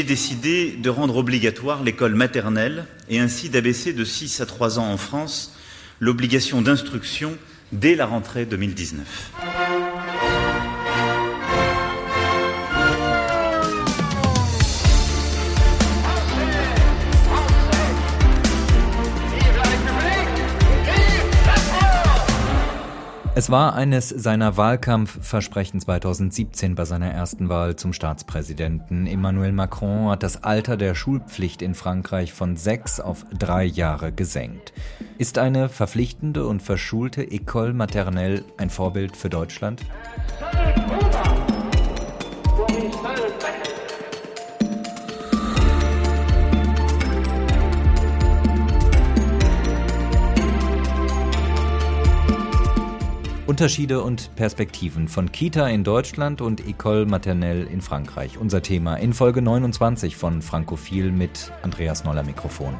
[0.00, 4.90] j'ai décidé de rendre obligatoire l'école maternelle et ainsi d'abaisser de 6 à 3 ans
[4.90, 5.54] en France
[6.00, 7.36] l'obligation d'instruction
[7.70, 9.30] dès la rentrée 2019.
[23.40, 29.06] Es war eines seiner Wahlkampfversprechen 2017 bei seiner ersten Wahl zum Staatspräsidenten.
[29.06, 34.74] Emmanuel Macron hat das Alter der Schulpflicht in Frankreich von sechs auf drei Jahre gesenkt.
[35.16, 39.80] Ist eine verpflichtende und verschulte École maternelle ein Vorbild für Deutschland?
[53.50, 58.38] Unterschiede und Perspektiven von Kita in Deutschland und École Maternelle in Frankreich.
[58.38, 62.76] Unser Thema in Folge 29 von Frankophil mit Andreas Noller Mikrofon.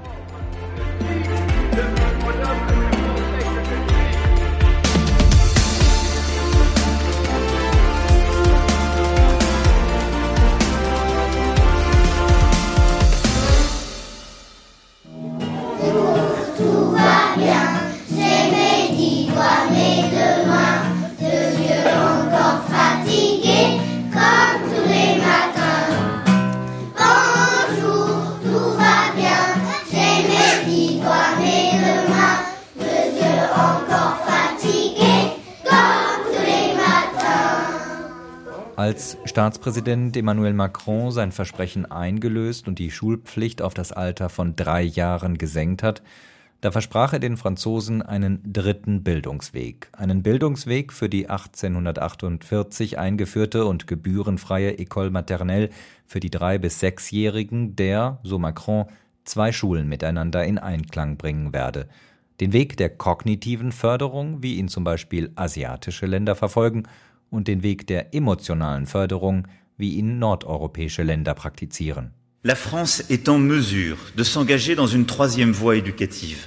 [39.60, 45.36] Staatspräsident Emmanuel Macron sein Versprechen eingelöst und die Schulpflicht auf das Alter von drei Jahren
[45.36, 46.02] gesenkt hat,
[46.62, 49.90] da versprach er den Franzosen einen dritten Bildungsweg.
[49.92, 55.68] Einen Bildungsweg für die 1848 eingeführte und gebührenfreie École maternelle
[56.06, 58.86] für die drei- bis sechsjährigen, der, so Macron,
[59.24, 61.86] zwei Schulen miteinander in Einklang bringen werde.
[62.40, 66.84] Den Weg der kognitiven Förderung, wie ihn zum Beispiel asiatische Länder verfolgen,
[67.30, 69.46] und den Weg der emotionalen Förderung,
[69.76, 72.10] wie ihn nordeuropäische Länder praktizieren.
[72.42, 76.46] La France est en mesure de s'engager dans une troisième voie éducative.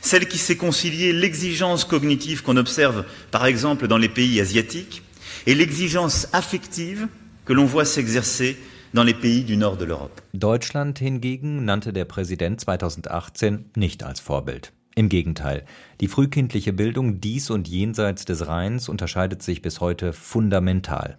[0.00, 5.02] Celle qui sait concilier l'exigence cognitive qu'on observe par exemple dans les pays asiatiques
[5.46, 7.08] et l'exigence affective
[7.44, 8.56] que l'on voit s'exercer
[8.94, 10.20] dans les pays du nord de l'Europe.
[10.32, 14.72] Deutschland hingegen nannte der Präsident 2018 nicht als Vorbild.
[14.98, 15.64] Im Gegenteil,
[16.00, 21.18] die frühkindliche Bildung dies und jenseits des Rheins unterscheidet sich bis heute fundamental.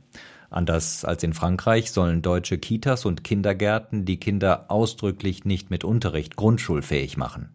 [0.50, 6.36] Anders als in Frankreich sollen deutsche Kitas und Kindergärten die Kinder ausdrücklich nicht mit Unterricht
[6.36, 7.52] grundschulfähig machen.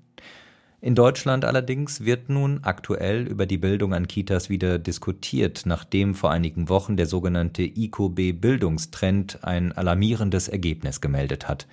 [0.80, 6.30] In Deutschland allerdings wird nun aktuell über die Bildung an Kitas wieder diskutiert, nachdem vor
[6.30, 11.66] einigen Wochen der sogenannte ICOB Bildungstrend ein alarmierendes Ergebnis gemeldet hat.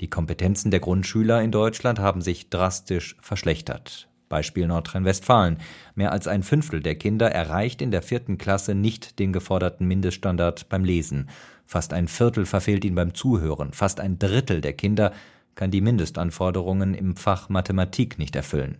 [0.00, 4.08] Die Kompetenzen der Grundschüler in Deutschland haben sich drastisch verschlechtert.
[4.28, 5.58] Beispiel Nordrhein-Westfalen.
[5.94, 10.68] Mehr als ein Fünftel der Kinder erreicht in der vierten Klasse nicht den geforderten Mindeststandard
[10.68, 11.28] beim Lesen.
[11.64, 13.72] Fast ein Viertel verfehlt ihn beim Zuhören.
[13.72, 15.12] Fast ein Drittel der Kinder
[15.54, 18.78] kann die Mindestanforderungen im Fach Mathematik nicht erfüllen.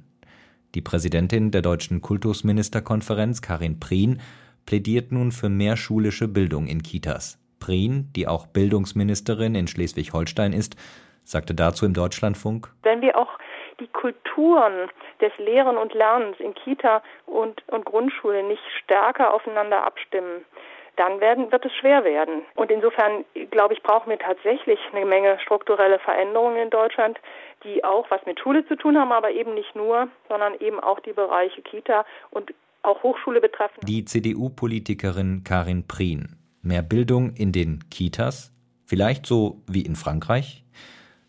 [0.75, 4.21] Die Präsidentin der Deutschen Kultusministerkonferenz, Karin Prien,
[4.67, 7.39] plädiert nun für mehr schulische Bildung in Kitas.
[7.61, 10.77] Prien, die auch Bildungsministerin in Schleswig-Holstein ist,
[11.25, 12.69] sagte dazu im Deutschlandfunk.
[12.83, 13.39] Wenn wir auch
[13.81, 14.89] die Kulturen
[15.21, 20.45] des Lehren und Lernens in Kita und, und Grundschule nicht stärker aufeinander abstimmen,
[20.97, 22.43] dann werden, wird es schwer werden.
[22.55, 27.19] Und insofern, glaube ich, brauchen wir tatsächlich eine Menge strukturelle Veränderungen in Deutschland,
[27.65, 31.01] die auch was mit Schule zu tun haben, aber eben nicht nur, sondern eben auch
[31.01, 33.81] die Bereiche Kita und auch Hochschule betreffen.
[33.83, 36.37] Die CDU-Politikerin Karin Prien.
[36.63, 38.53] Mehr Bildung in den Kitas?
[38.87, 40.65] Vielleicht so wie in Frankreich?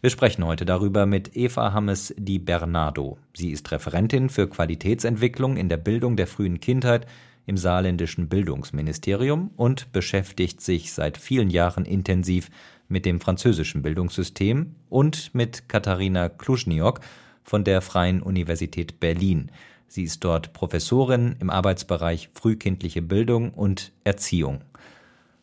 [0.01, 3.17] Wir sprechen heute darüber mit Eva Hammes Di Bernardo.
[3.33, 7.07] Sie ist Referentin für Qualitätsentwicklung in der Bildung der frühen Kindheit
[7.47, 12.49] im saarländischen Bildungsministerium und beschäftigt sich seit vielen Jahren intensiv
[12.87, 16.99] mit dem französischen Bildungssystem und mit Katharina Kluschniok
[17.43, 19.49] von der Freien Universität Berlin.
[19.87, 24.61] Sie ist dort Professorin im Arbeitsbereich frühkindliche Bildung und Erziehung.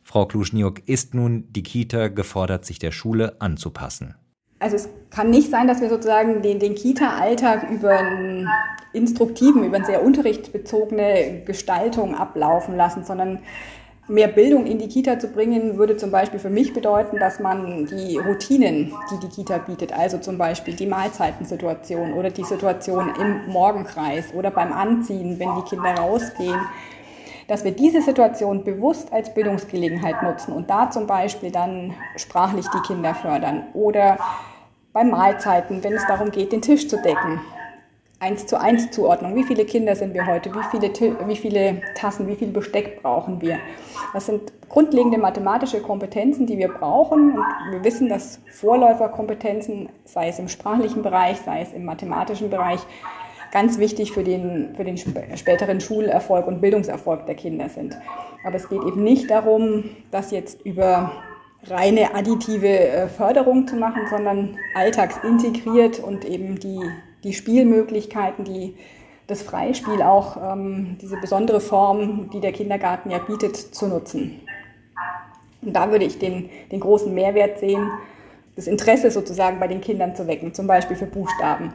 [0.02, 4.14] Frau Kluschniok, ist nun die Kita gefordert, sich der Schule anzupassen?
[4.62, 8.49] Also es kann nicht sein, dass wir sozusagen den, den Kita-Alltag über einen
[8.93, 13.41] instruktiven, über eine sehr unterrichtsbezogene Gestaltung ablaufen lassen, sondern
[14.09, 17.87] mehr Bildung in die Kita zu bringen, würde zum Beispiel für mich bedeuten, dass man
[17.87, 23.47] die Routinen, die die Kita bietet, also zum Beispiel die Mahlzeitensituation oder die Situation im
[23.53, 26.61] Morgenkreis oder beim Anziehen, wenn die Kinder rausgehen,
[27.49, 32.81] dass wir diese Situation bewusst als Bildungsgelegenheit nutzen und da zum Beispiel dann sprachlich die
[32.87, 34.19] Kinder fördern oder
[34.93, 37.41] bei Mahlzeiten, wenn es darum geht, den Tisch zu decken.
[38.21, 39.35] Eins zu eins Zuordnung.
[39.35, 40.55] Wie viele Kinder sind wir heute?
[40.55, 43.59] Wie viele, wie viele Tassen, wie viel Besteck brauchen wir?
[44.12, 47.33] Das sind grundlegende mathematische Kompetenzen, die wir brauchen.
[47.33, 52.81] Und wir wissen, dass Vorläuferkompetenzen, sei es im sprachlichen Bereich, sei es im mathematischen Bereich,
[53.50, 57.99] ganz wichtig für den, für den späteren Schulerfolg und Bildungserfolg der Kinder sind.
[58.44, 61.11] Aber es geht eben nicht darum, das jetzt über
[61.67, 66.81] reine additive äh, Förderung zu machen, sondern alltagsintegriert und eben die,
[67.25, 68.76] die Spielmöglichkeiten, die
[69.26, 74.41] das Freispiel auch, ähm, diese besondere Form, die der Kindergarten ja bietet, zu nutzen.
[75.62, 77.91] Und da würde ich den, den großen Mehrwert sehen,
[78.56, 81.73] das Interesse sozusagen bei den Kindern zu wecken, zum Beispiel für Buchstaben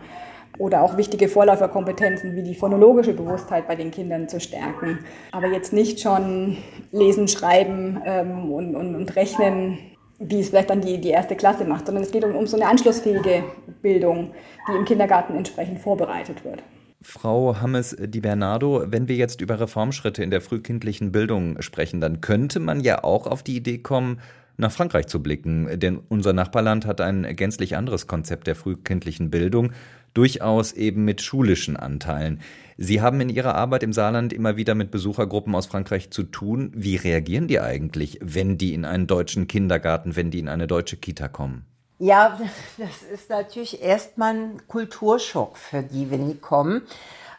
[0.59, 4.99] oder auch wichtige Vorläuferkompetenzen wie die phonologische Bewusstheit bei den Kindern zu stärken.
[5.31, 6.57] Aber jetzt nicht schon
[6.91, 9.77] lesen, schreiben ähm, und, und, und rechnen,
[10.19, 12.57] wie es vielleicht dann die, die erste Klasse macht, sondern es geht um, um so
[12.57, 13.43] eine anschlussfähige
[13.81, 14.31] Bildung,
[14.67, 16.63] die im Kindergarten entsprechend vorbereitet wird.
[17.01, 22.21] Frau Hammes Di Bernardo, wenn wir jetzt über Reformschritte in der frühkindlichen Bildung sprechen, dann
[22.21, 24.19] könnte man ja auch auf die Idee kommen,
[24.57, 29.71] nach Frankreich zu blicken, denn unser Nachbarland hat ein gänzlich anderes Konzept der frühkindlichen Bildung
[30.17, 32.41] durchaus eben mit schulischen Anteilen.
[32.77, 36.71] Sie haben in Ihrer Arbeit im Saarland immer wieder mit Besuchergruppen aus Frankreich zu tun.
[36.75, 40.97] Wie reagieren die eigentlich, wenn die in einen deutschen Kindergarten, wenn die in eine deutsche
[40.97, 41.65] Kita kommen?
[41.99, 42.39] Ja,
[42.77, 46.83] das ist natürlich erstmal ein Kulturschock für die, wenn die kommen,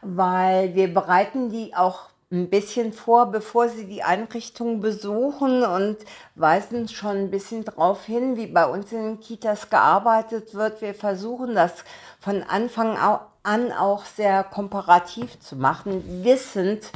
[0.03, 5.97] weil wir bereiten die auch ein bisschen vor, bevor sie die Einrichtung besuchen und
[6.35, 10.83] weisen schon ein bisschen darauf hin, wie bei uns in den Kitas gearbeitet wird.
[10.83, 11.85] Wir versuchen das
[12.21, 12.99] von Anfang
[13.43, 16.91] an auch sehr komparativ zu machen, wissend,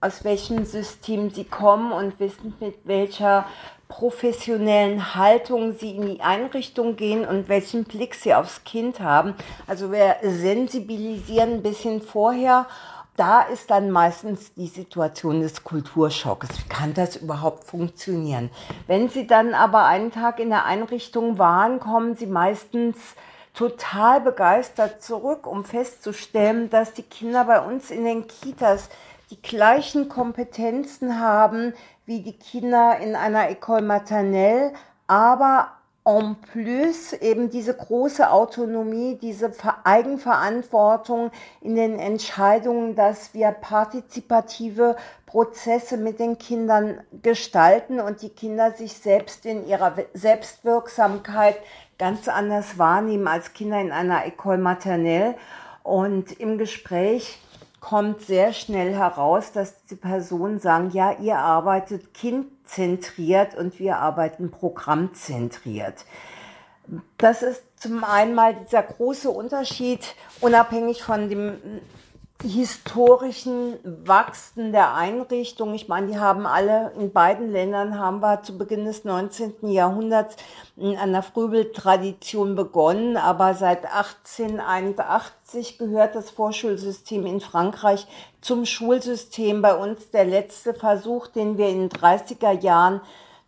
[0.00, 3.46] aus welchem System sie kommen und wissend, mit welcher
[3.86, 9.34] professionellen Haltung sie in die Einrichtung gehen und welchen Blick sie aufs Kind haben.
[9.68, 12.66] Also wir sensibilisieren ein bisschen vorher
[13.16, 16.48] da ist dann meistens die Situation des Kulturschocks.
[16.58, 18.50] Wie kann das überhaupt funktionieren?
[18.86, 22.96] Wenn Sie dann aber einen Tag in der Einrichtung waren, kommen Sie meistens
[23.54, 28.88] total begeistert zurück, um festzustellen, dass die Kinder bei uns in den Kitas
[29.30, 31.72] die gleichen Kompetenzen haben
[32.06, 34.74] wie die Kinder in einer École maternelle,
[35.06, 35.68] aber
[36.06, 39.50] en plus eben diese große Autonomie, diese
[39.84, 41.30] Eigenverantwortung
[41.62, 48.92] in den Entscheidungen, dass wir partizipative Prozesse mit den Kindern gestalten und die Kinder sich
[48.92, 51.56] selbst in ihrer Selbstwirksamkeit
[51.98, 55.36] ganz anders wahrnehmen als Kinder in einer École maternelle.
[55.82, 57.40] Und im Gespräch
[57.80, 63.98] kommt sehr schnell heraus, dass die Personen sagen, ja, ihr arbeitet Kind zentriert und wir
[63.98, 66.04] arbeiten programmzentriert.
[67.18, 71.80] Das ist zum einen mal dieser große Unterschied, unabhängig von dem
[72.44, 75.74] historischen Wachsen der Einrichtung.
[75.74, 79.70] Ich meine, die haben alle, in beiden Ländern haben wir zu Beginn des 19.
[79.70, 80.36] Jahrhunderts
[80.76, 88.06] an der Frühbildtradition begonnen, aber seit 1881 gehört das Vorschulsystem in Frankreich
[88.40, 89.62] zum Schulsystem.
[89.62, 93.00] Bei uns der letzte Versuch, den wir in den 30er Jahren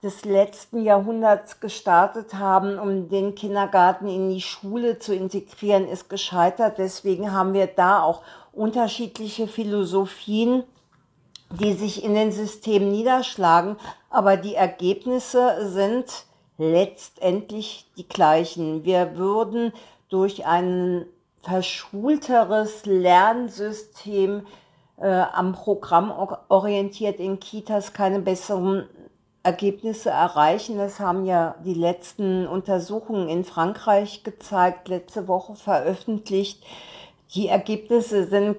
[0.03, 6.79] des letzten Jahrhunderts gestartet haben, um den Kindergarten in die Schule zu integrieren, ist gescheitert.
[6.79, 8.23] Deswegen haben wir da auch
[8.57, 10.65] unterschiedliche Philosophien,
[11.51, 13.77] die sich in den Systemen niederschlagen,
[14.11, 16.27] aber die Ergebnisse sind
[16.59, 18.85] letztendlich die gleichen.
[18.85, 19.73] Wir würden
[20.09, 21.07] durch ein
[21.43, 24.47] verschulteres Lernsystem
[24.97, 26.13] äh, am Programm
[26.49, 28.89] orientiert in Kitas keine besseren
[29.43, 30.77] Ergebnisse erreichen.
[30.79, 36.65] Das haben ja die letzten Untersuchungen in Frankreich gezeigt, letzte Woche veröffentlicht.
[37.35, 38.57] Die Ergebnisse sind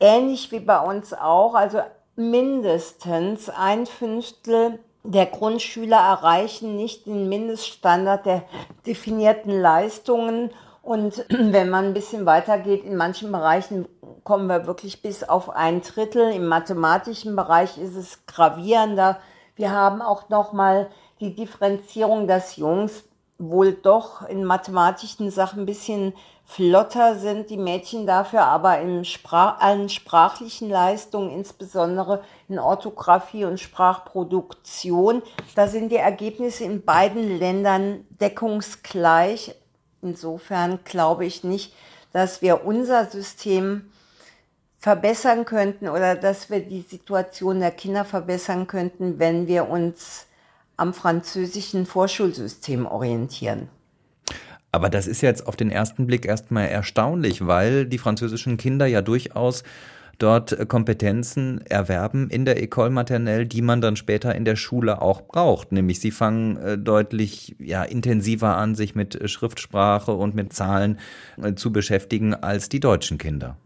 [0.00, 1.80] ähnlich wie bei uns auch, also
[2.16, 8.42] mindestens ein Fünftel der Grundschüler erreichen nicht den Mindeststandard der
[8.86, 10.50] definierten Leistungen.
[10.82, 13.88] Und wenn man ein bisschen weitergeht, in manchen Bereichen
[14.24, 16.32] kommen wir wirklich bis auf ein Drittel.
[16.32, 19.18] Im mathematischen Bereich ist es gravierender.
[19.56, 23.04] Wir haben auch nochmal die Differenzierung, dass Jungs
[23.38, 26.12] wohl doch in mathematischen Sachen ein bisschen
[26.48, 33.60] flotter sind, die Mädchen dafür aber in Sprach, allen sprachlichen Leistungen, insbesondere in Orthographie und
[33.60, 35.22] Sprachproduktion,
[35.54, 39.54] da sind die Ergebnisse in beiden Ländern deckungsgleich.
[40.00, 41.74] Insofern glaube ich nicht,
[42.12, 43.92] dass wir unser System
[44.78, 50.26] verbessern könnten oder dass wir die Situation der Kinder verbessern könnten, wenn wir uns
[50.78, 53.68] am französischen Vorschulsystem orientieren.
[54.70, 59.00] Aber das ist jetzt auf den ersten Blick erstmal erstaunlich, weil die französischen Kinder ja
[59.00, 59.62] durchaus
[60.18, 65.00] dort äh, Kompetenzen erwerben in der École maternelle, die man dann später in der Schule
[65.00, 65.72] auch braucht.
[65.72, 70.98] Nämlich sie fangen äh, deutlich ja, intensiver an, sich mit äh, Schriftsprache und mit Zahlen
[71.54, 73.56] zu beschäftigen als die deutschen Kinder.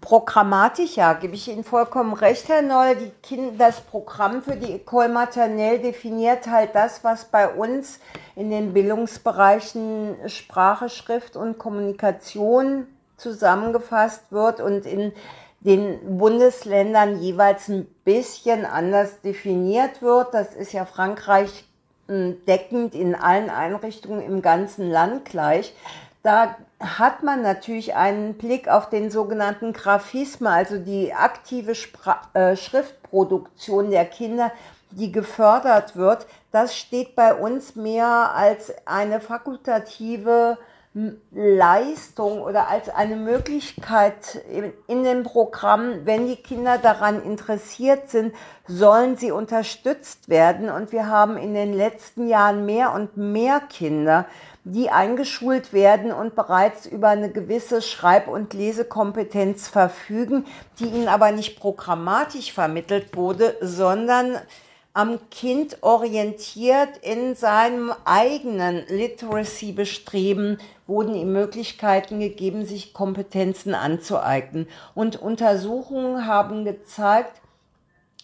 [0.00, 2.96] Programmatisch, ja, gebe ich Ihnen vollkommen recht, Herr Noll.
[2.96, 8.00] Die kind, das Programm für die École maternelle definiert halt das, was bei uns
[8.34, 12.86] in den Bildungsbereichen Sprache, Schrift und Kommunikation
[13.18, 15.12] zusammengefasst wird und in
[15.60, 20.32] den Bundesländern jeweils ein bisschen anders definiert wird.
[20.32, 21.64] Das ist ja Frankreich
[22.06, 25.74] hm, deckend in allen Einrichtungen im ganzen Land gleich.
[26.22, 32.56] Da hat man natürlich einen Blick auf den sogenannten Graphisme, also die aktive Spra äh,
[32.56, 34.52] Schriftproduktion der Kinder,
[34.90, 36.26] die gefördert wird.
[36.52, 40.56] Das steht bei uns mehr als eine fakultative
[41.30, 44.42] Leistung oder als eine Möglichkeit
[44.86, 48.34] in dem Programm, wenn die Kinder daran interessiert sind,
[48.66, 50.70] sollen sie unterstützt werden.
[50.70, 54.26] Und wir haben in den letzten Jahren mehr und mehr Kinder,
[54.64, 60.46] die eingeschult werden und bereits über eine gewisse Schreib- und Lesekompetenz verfügen,
[60.78, 64.38] die ihnen aber nicht programmatisch vermittelt wurde, sondern
[64.94, 74.66] am Kind orientiert in seinem eigenen Literacy-Bestreben wurden ihm Möglichkeiten gegeben, sich Kompetenzen anzueignen.
[74.94, 77.40] Und Untersuchungen haben gezeigt,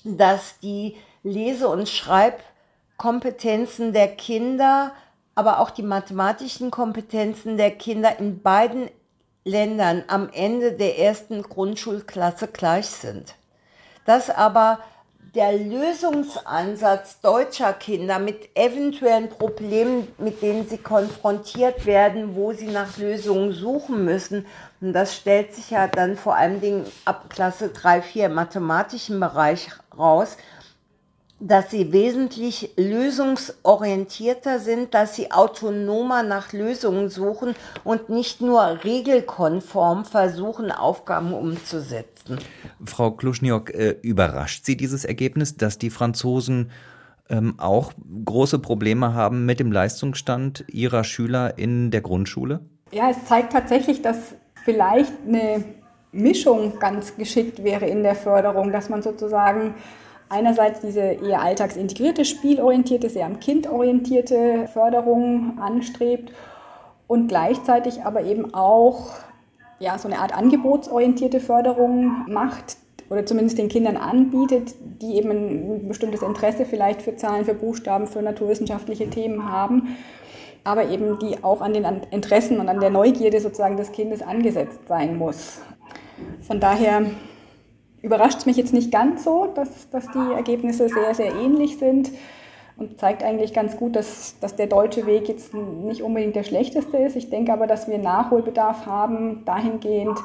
[0.02, 4.92] dass die Lese- und Schreibkompetenzen der Kinder,
[5.34, 8.90] aber auch die mathematischen Kompetenzen der Kinder in beiden
[9.44, 13.34] Ländern am Ende der ersten Grundschulklasse gleich sind.
[14.06, 14.80] Das aber
[15.34, 22.96] der Lösungsansatz deutscher Kinder mit eventuellen Problemen, mit denen sie konfrontiert werden, wo sie nach
[22.98, 24.46] Lösungen suchen müssen.
[24.80, 29.18] Und das stellt sich ja dann vor allen Dingen ab Klasse 3, 4 im mathematischen
[29.18, 30.36] Bereich raus,
[31.40, 40.04] dass sie wesentlich lösungsorientierter sind, dass sie autonomer nach Lösungen suchen und nicht nur regelkonform
[40.04, 42.38] versuchen, Aufgaben umzusetzen.
[42.84, 46.70] Frau Kluschniok, äh, überrascht Sie dieses Ergebnis, dass die Franzosen
[47.28, 47.92] ähm, auch
[48.24, 52.60] große Probleme haben mit dem Leistungsstand ihrer Schüler in der Grundschule?
[52.92, 55.64] Ja, es zeigt tatsächlich, dass vielleicht eine
[56.12, 59.74] Mischung ganz geschickt wäre in der Förderung, dass man sozusagen
[60.28, 66.32] einerseits diese eher alltagsintegrierte, spielorientierte, sehr am Kind orientierte Förderung anstrebt
[67.06, 69.10] und gleichzeitig aber eben auch
[69.78, 72.76] ja, so eine Art angebotsorientierte Förderung macht
[73.10, 78.06] oder zumindest den Kindern anbietet, die eben ein bestimmtes Interesse vielleicht für Zahlen, für Buchstaben,
[78.06, 79.96] für naturwissenschaftliche Themen haben,
[80.64, 84.80] aber eben die auch an den Interessen und an der Neugierde sozusagen des Kindes angesetzt
[84.88, 85.60] sein muss.
[86.40, 87.02] Von daher
[88.04, 92.10] überrascht es mich jetzt nicht ganz so, dass, dass die Ergebnisse sehr, sehr ähnlich sind
[92.76, 96.98] und zeigt eigentlich ganz gut, dass, dass der deutsche Weg jetzt nicht unbedingt der schlechteste
[96.98, 97.16] ist.
[97.16, 100.18] Ich denke aber, dass wir Nachholbedarf haben dahingehend,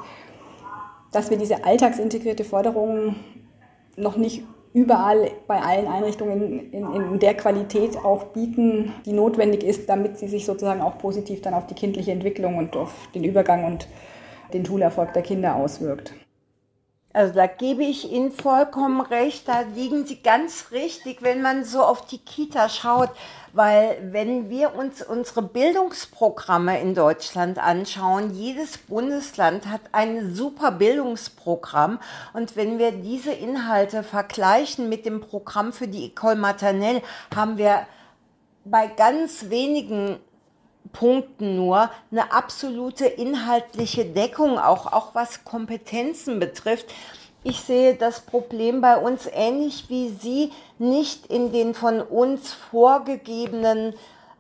[1.14, 3.16] dass wir diese alltagsintegrierte Förderung
[3.96, 4.44] noch nicht
[4.74, 10.28] überall bei allen Einrichtungen in, in, der Qualität auch bieten, die notwendig ist, damit sie
[10.28, 13.88] sich sozusagen auch positiv dann auf die kindliche Entwicklung und auf den Übergang und
[14.54, 16.14] den Schulerfolg der Kinder auswirkt.
[17.12, 21.82] Also da gebe ich Ihnen vollkommen recht, da liegen Sie ganz richtig, wenn man so
[21.82, 23.10] auf die Kita schaut,
[23.52, 32.00] weil wenn wir uns unsere Bildungsprogramme in Deutschland anschauen, jedes Bundesland hat ein super Bildungsprogramm.
[32.34, 37.02] Und wenn wir diese Inhalte vergleichen mit dem Programm für die École Maternelle,
[37.36, 37.88] haben wir
[38.66, 40.20] bei ganz wenigen
[40.92, 46.88] Punkten nur eine absolute inhaltliche Deckung, auch, auch was Kompetenzen betrifft.
[47.44, 53.94] Ich sehe das Problem bei uns ähnlich wie Sie, nicht in den von uns vorgegebenen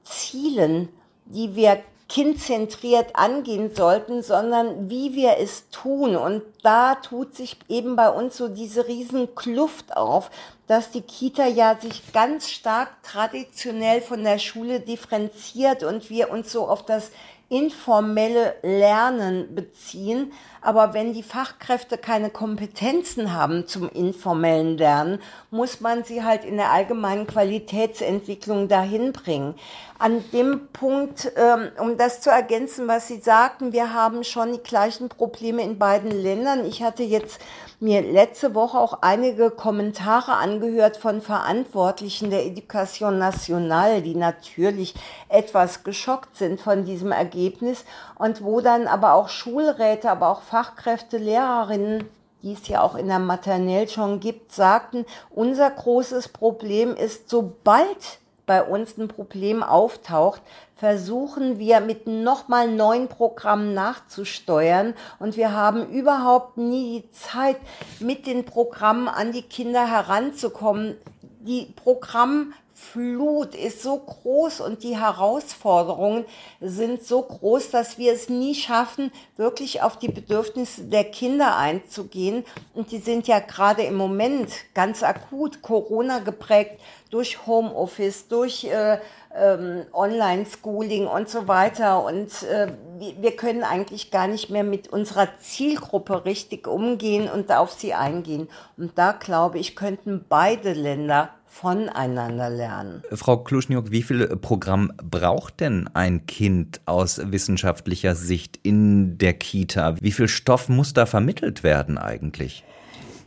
[0.04, 0.90] Zielen,
[1.26, 6.16] die wir kindzentriert angehen sollten, sondern wie wir es tun.
[6.16, 10.32] Und da tut sich eben bei uns so diese riesen Kluft auf,
[10.68, 16.52] dass die Kita ja sich ganz stark traditionell von der Schule differenziert und wir uns
[16.52, 17.12] so auf das
[17.50, 20.32] informelle Lernen beziehen.
[20.62, 26.58] Aber wenn die Fachkräfte keine Kompetenzen haben zum informellen Lernen, muss man sie halt in
[26.58, 29.56] der allgemeinen Qualitätsentwicklung dahin bringen.
[30.00, 34.64] an dem Punkt, ähm, um das zu ergänzen, was Sie sagten, wir haben schon die
[34.64, 36.66] gleichen Probleme in beiden Ländern.
[36.66, 37.42] Ich hatte jetzt
[37.80, 44.96] mir letzte Woche auch einige Kommentare angehört von Verantwortlichen der Education Nationale, die natürlich
[45.30, 51.18] etwas geschockt sind von diesem Ergebnis und wo dann aber auch Schulräte, aber auch Fachkräfte,
[51.18, 52.10] Lehrerinnen
[52.42, 58.19] die es ja auch in der Maternelle schon gibt, sagten, unser großes Problem ist, sobald
[58.50, 60.42] bei uns ein Problem auftaucht,
[60.76, 67.58] versuchen wir mit nochmal neuen Programmen nachzusteuern und wir haben überhaupt nie die Zeit,
[68.00, 70.98] mit den Programmen an die Kinder heranzukommen.
[71.42, 76.26] Die Programm Flut ist so groß und die Herausforderungen
[76.60, 82.46] sind so groß, dass wir es nie schaffen, wirklich auf die Bedürfnisse der Kinder einzugehen.
[82.74, 86.80] Und die sind ja gerade im Moment ganz akut Corona geprägt
[87.12, 89.00] durch Homeoffice, durch äh,
[89.36, 92.04] ähm, Online-Schooling und so weiter.
[92.04, 92.72] Und äh,
[93.20, 98.48] wir können eigentlich gar nicht mehr mit unserer Zielgruppe richtig umgehen und auf sie eingehen.
[98.78, 103.04] Und da glaube ich, könnten beide Länder voneinander lernen.
[103.12, 109.96] Frau Kluschniok, wie viel Programm braucht denn ein Kind aus wissenschaftlicher Sicht in der Kita?
[110.00, 112.64] Wie viel Stoff muss da vermittelt werden eigentlich?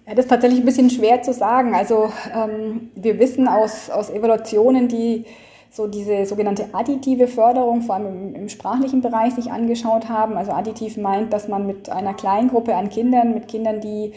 [0.07, 1.75] Ja, das ist tatsächlich ein bisschen schwer zu sagen.
[1.75, 5.27] Also ähm, wir wissen aus, aus Evaluationen, die
[5.73, 10.37] so diese sogenannte additive Förderung, vor allem im, im, sprachlichen Bereich, sich angeschaut haben.
[10.37, 14.13] Also additiv meint, dass man mit einer kleinen Gruppe an Kindern, mit Kindern, die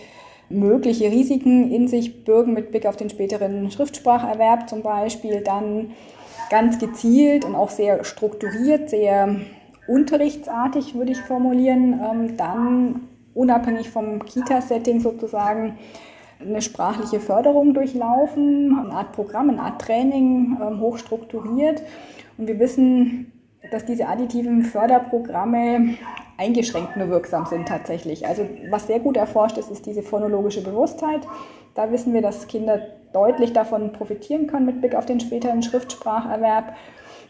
[0.50, 5.92] mögliche Risiken in sich bürgen mit Blick auf den späteren Schriftspracherwerb zum Beispiel, dann
[6.50, 9.38] ganz gezielt und auch sehr strukturiert, sehr
[9.88, 15.78] unterrichtsartig würde ich formulieren, ähm, dann unabhängig vom Kita-Setting sozusagen
[16.46, 21.82] eine sprachliche Förderung durchlaufen, eine Art Programm, eine Art Training, ähm, hoch strukturiert.
[22.38, 23.32] Und wir wissen,
[23.72, 25.96] dass diese additiven Förderprogramme
[26.38, 28.28] eingeschränkt nur wirksam sind tatsächlich.
[28.28, 31.22] Also was sehr gut erforscht ist, ist diese phonologische Bewusstheit.
[31.74, 32.80] Da wissen wir, dass Kinder
[33.14, 36.76] deutlich davon profitieren können mit Blick auf den späteren Schriftspracherwerb,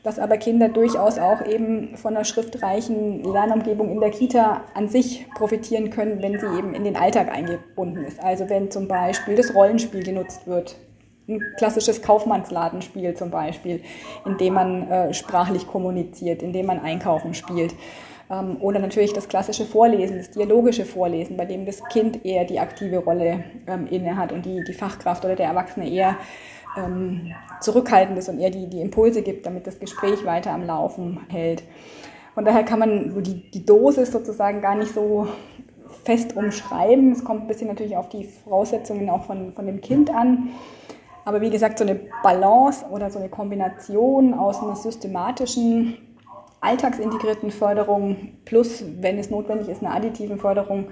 [0.04, 5.26] dass aber Kinder durchaus auch eben von einer schriftreichen Lernumgebung in der Kita an sich
[5.36, 8.24] profitieren können, wenn sie eben in den Alltag eingebunden ist.
[8.24, 10.76] Also wenn zum Beispiel das Rollenspiel genutzt wird,
[11.28, 13.82] ein klassisches Kaufmannsladenspiel zum Beispiel,
[14.26, 17.74] in dem man äh, sprachlich kommuniziert, in dem man Einkaufen spielt.
[18.30, 22.60] Ähm, oder natürlich das klassische Vorlesen, das dialogische Vorlesen, bei dem das Kind eher die
[22.60, 26.18] aktive Rolle ähm, inne hat und die, die Fachkraft oder der Erwachsene eher
[26.78, 31.22] ähm, zurückhaltend ist und eher die, die Impulse gibt, damit das Gespräch weiter am Laufen
[31.30, 31.64] hält.
[32.34, 35.28] Von daher kann man so die, die Dosis sozusagen gar nicht so
[36.04, 37.12] fest umschreiben.
[37.12, 40.50] Es kommt ein bisschen natürlich auf die Voraussetzungen auch von, von dem Kind an.
[41.24, 45.98] Aber wie gesagt, so eine Balance oder so eine Kombination aus einer systematischen
[46.62, 50.88] alltagsintegrierten Förderung plus, wenn es notwendig ist, einer additiven Förderung,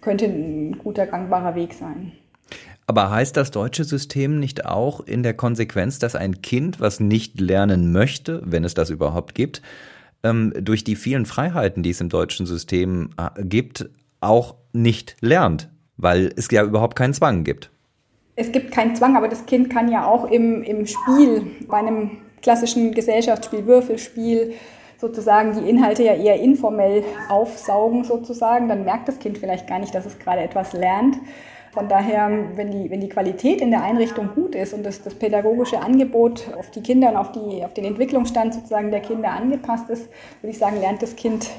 [0.00, 2.12] könnte ein guter gangbarer Weg sein.
[2.86, 7.40] Aber heißt das deutsche System nicht auch in der Konsequenz, dass ein Kind, was nicht
[7.40, 9.60] lernen möchte, wenn es das überhaupt gibt,
[10.22, 13.88] ähm, durch die vielen Freiheiten, die es im deutschen System äh, gibt,
[14.20, 17.70] auch nicht lernt, weil es ja überhaupt keinen Zwang gibt?
[18.36, 22.18] Es gibt keinen Zwang, aber das Kind kann ja auch im, im Spiel, bei einem
[22.42, 24.52] klassischen Gesellschaftsspiel, Würfelspiel,
[24.98, 29.94] sozusagen die Inhalte ja eher informell aufsaugen sozusagen, dann merkt das Kind vielleicht gar nicht,
[29.94, 31.16] dass es gerade etwas lernt.
[31.76, 35.14] Von daher, wenn die, wenn die Qualität in der Einrichtung gut ist und das, das
[35.14, 39.90] pädagogische Angebot auf die Kinder und auf, die, auf den Entwicklungsstand sozusagen der Kinder angepasst
[39.90, 40.08] ist,
[40.40, 41.50] würde ich sagen, lernt das Kind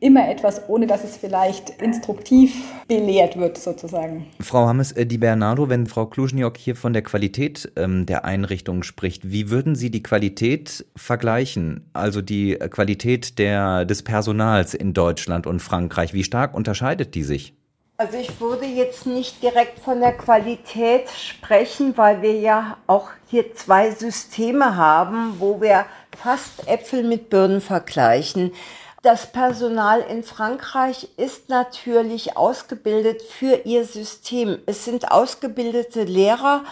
[0.00, 4.26] immer etwas, ohne dass es vielleicht instruktiv belehrt wird, sozusagen.
[4.40, 8.82] Frau Hammes, äh, die Bernardo, wenn Frau Kluschniok hier von der Qualität ähm, der Einrichtungen
[8.82, 11.88] spricht, wie würden Sie die Qualität vergleichen?
[11.92, 17.54] Also die Qualität der, des Personals in Deutschland und Frankreich, wie stark unterscheidet die sich?
[18.00, 23.56] Also ich würde jetzt nicht direkt von der Qualität sprechen, weil wir ja auch hier
[23.56, 25.84] zwei Systeme haben, wo wir
[26.16, 28.52] fast Äpfel mit Birnen vergleichen.
[29.02, 34.60] Das Personal in Frankreich ist natürlich ausgebildet für ihr System.
[34.66, 36.62] Es sind ausgebildete Lehrer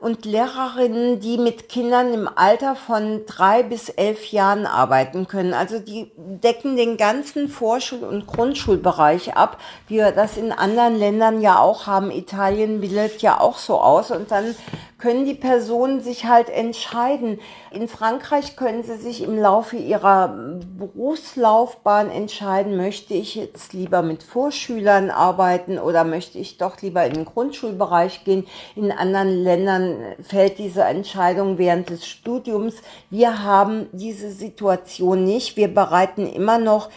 [0.00, 5.52] und Lehrerinnen, die mit Kindern im Alter von drei bis elf Jahren arbeiten können.
[5.52, 9.58] Also die decken den ganzen Vorschul- und Grundschulbereich ab,
[9.88, 12.10] wie wir das in anderen Ländern ja auch haben.
[12.10, 14.10] Italien bildet ja auch so aus.
[14.10, 14.54] Und dann
[15.00, 17.40] können die Personen sich halt entscheiden.
[17.70, 20.28] In Frankreich können sie sich im Laufe ihrer
[20.78, 27.14] Berufslaufbahn entscheiden, möchte ich jetzt lieber mit Vorschülern arbeiten oder möchte ich doch lieber in
[27.14, 28.46] den Grundschulbereich gehen.
[28.76, 32.76] In anderen Ländern fällt diese Entscheidung während des Studiums.
[33.08, 35.56] Wir haben diese Situation nicht.
[35.56, 36.90] Wir bereiten immer noch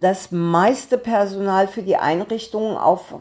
[0.00, 3.14] das meiste Personal für die Einrichtungen auf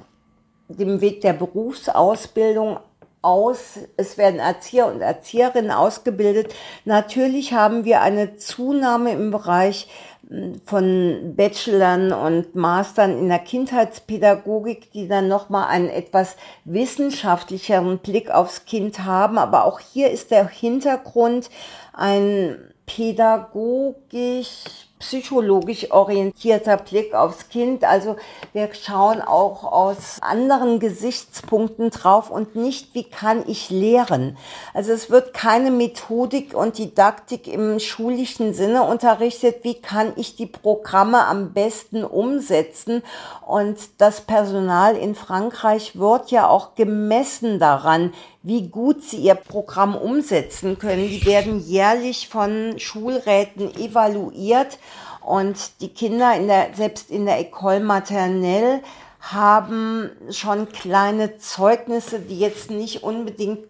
[0.68, 2.80] dem Weg der Berufsausbildung
[3.26, 6.54] aus, es werden Erzieher und Erzieherinnen ausgebildet.
[6.86, 9.88] Natürlich haben wir eine Zunahme im Bereich
[10.30, 16.36] hm, von Bachelorn und Mastern in der Kindheitspädagogik, die dann nochmal einen etwas
[16.66, 19.40] wissenschaftlicheren Blick aufs Kind haben.
[19.40, 21.50] Aber auch hier ist der Hintergrund
[21.94, 27.84] ein pädagogisch psychologisch orientierter Blick aufs Kind.
[27.84, 28.16] Also
[28.54, 34.36] wir schauen auch aus anderen Gesichtspunkten drauf und nicht, wie kann ich lehren.
[34.74, 40.48] Also es wird keine Methodik und Didaktik im schulischen Sinne unterrichtet, wie kann ich die
[40.48, 43.04] Programme am besten umsetzen.
[43.46, 48.12] Und das Personal in Frankreich wird ja auch gemessen daran,
[48.46, 51.10] wie gut sie ihr Programm umsetzen können.
[51.10, 54.78] Die werden jährlich von Schulräten evaluiert
[55.22, 58.82] und die Kinder in der, selbst in der École maternelle
[59.20, 63.62] haben schon kleine Zeugnisse, die jetzt nicht unbedingt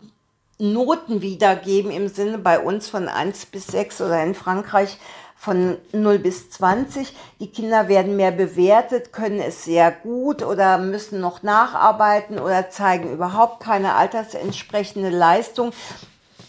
[0.58, 4.98] Noten wiedergeben im Sinne bei uns von 1 bis 6 oder in Frankreich
[5.46, 7.14] von 0 bis 20.
[7.40, 13.14] Die Kinder werden mehr bewertet, können es sehr gut oder müssen noch nacharbeiten oder zeigen
[13.14, 15.72] überhaupt keine altersentsprechende Leistung.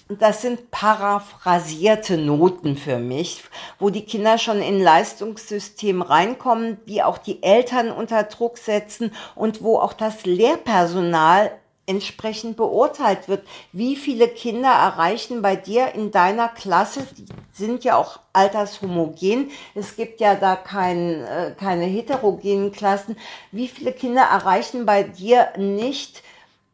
[0.09, 3.44] Das sind paraphrasierte Noten für mich,
[3.78, 9.62] wo die Kinder schon in Leistungssystem reinkommen, die auch die Eltern unter Druck setzen und
[9.62, 11.50] wo auch das Lehrpersonal
[11.87, 13.46] entsprechend beurteilt wird.
[13.72, 19.96] Wie viele Kinder erreichen bei dir in deiner Klasse, die sind ja auch altershomogen, es
[19.96, 23.16] gibt ja da kein, äh, keine heterogenen Klassen,
[23.53, 26.22] wie viele Kinder erreichen bei dir nicht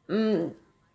[0.08, 0.52] mh, hm,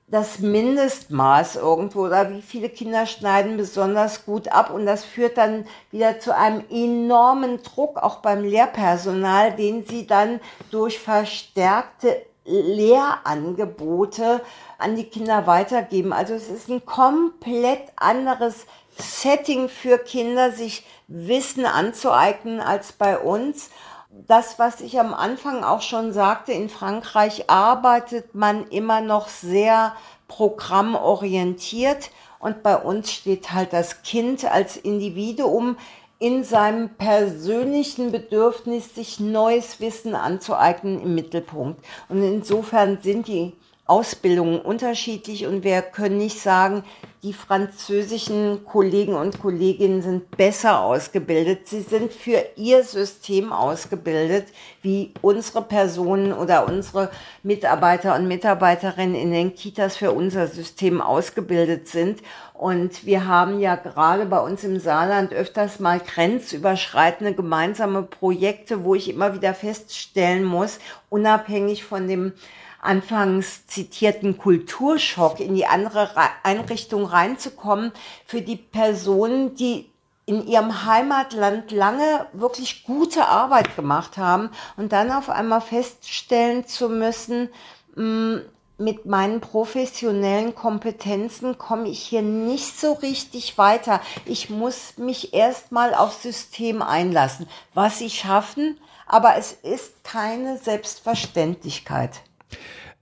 [0.07, 2.05] das Mindestmaß irgendwo?
[2.05, 4.71] Oder wie viele Kinder schneiden besonders gut ab?
[4.71, 10.39] Und das führt dann wieder zu einem enormen Druck auch beim Lehrpersonal, den sie dann
[10.71, 14.41] durch verstärkte Lehrangebote
[14.77, 16.13] an die Kinder weitergeben.
[16.13, 18.65] Also es ist ein komplett anderes
[18.97, 23.69] Setting für Kinder, sich Wissen anzueignen als bei uns.
[24.09, 29.95] Das, was ich am Anfang auch schon sagte, in Frankreich arbeitet man immer noch sehr
[30.27, 35.77] programmorientiert und bei uns steht halt das Kind als Individuum
[36.19, 41.83] in seinem persönlichen Bedürfnis, sich neues Wissen anzueignen, im Mittelpunkt.
[42.09, 43.53] Und insofern sind die
[43.87, 46.83] Ausbildungen unterschiedlich und wir können nicht sagen,
[47.23, 51.67] die französischen Kollegen und Kolleginnen sind besser ausgebildet.
[51.67, 54.47] Sie sind für ihr System ausgebildet,
[54.81, 57.09] wie unsere Personen oder unsere
[57.43, 62.21] Mitarbeiter und Mitarbeiterinnen in den Kitas für unser System ausgebildet sind.
[62.53, 68.95] Und wir haben ja gerade bei uns im Saarland öfters mal grenzüberschreitende gemeinsame Projekte, wo
[68.95, 72.33] ich immer wieder feststellen muss, unabhängig von dem
[72.81, 76.09] anfangs zitierten Kulturschock in die andere
[76.43, 77.91] Einrichtung reinzukommen,
[78.25, 79.89] für die Personen, die
[80.25, 86.89] in ihrem Heimatland lange wirklich gute Arbeit gemacht haben und dann auf einmal feststellen zu
[86.89, 87.49] müssen,
[87.95, 88.39] mm,
[88.77, 94.01] mit meinen professionellen Kompetenzen komme ich hier nicht so richtig weiter.
[94.25, 102.21] Ich muss mich erstmal aufs System einlassen, was sie schaffen, aber es ist keine Selbstverständlichkeit.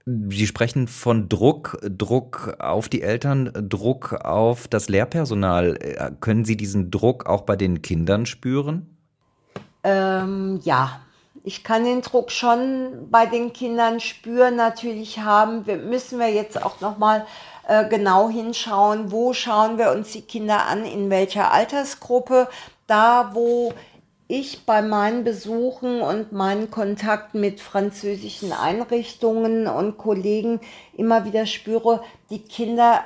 [0.04, 5.76] Sie sprechen von Druck, Druck auf die Eltern, Druck auf das Lehrpersonal.
[5.80, 8.96] Äh, können Sie diesen Druck auch bei den Kindern spüren?
[9.82, 11.00] Ähm, ja,
[11.42, 14.54] ich kann den Druck schon bei den Kindern spüren.
[14.54, 17.26] Natürlich haben wir, müssen wir jetzt auch noch mal
[17.66, 22.48] äh, genau hinschauen, wo schauen wir uns die Kinder an, in welcher Altersgruppe.
[22.86, 23.74] Da, wo
[24.28, 30.60] ich bei meinen Besuchen und meinen Kontakten mit französischen Einrichtungen und Kollegen
[30.96, 33.04] immer wieder spüre, die Kinder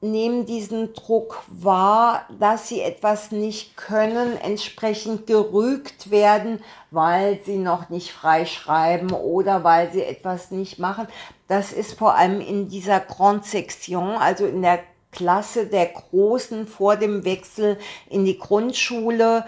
[0.00, 7.88] nehmen diesen Druck wahr, dass sie etwas nicht können, entsprechend gerügt werden, weil sie noch
[7.88, 11.08] nicht frei schreiben oder weil sie etwas nicht machen.
[11.48, 16.96] Das ist vor allem in dieser Grande Section, also in der Klasse der Großen vor
[16.96, 19.44] dem Wechsel in die Grundschule,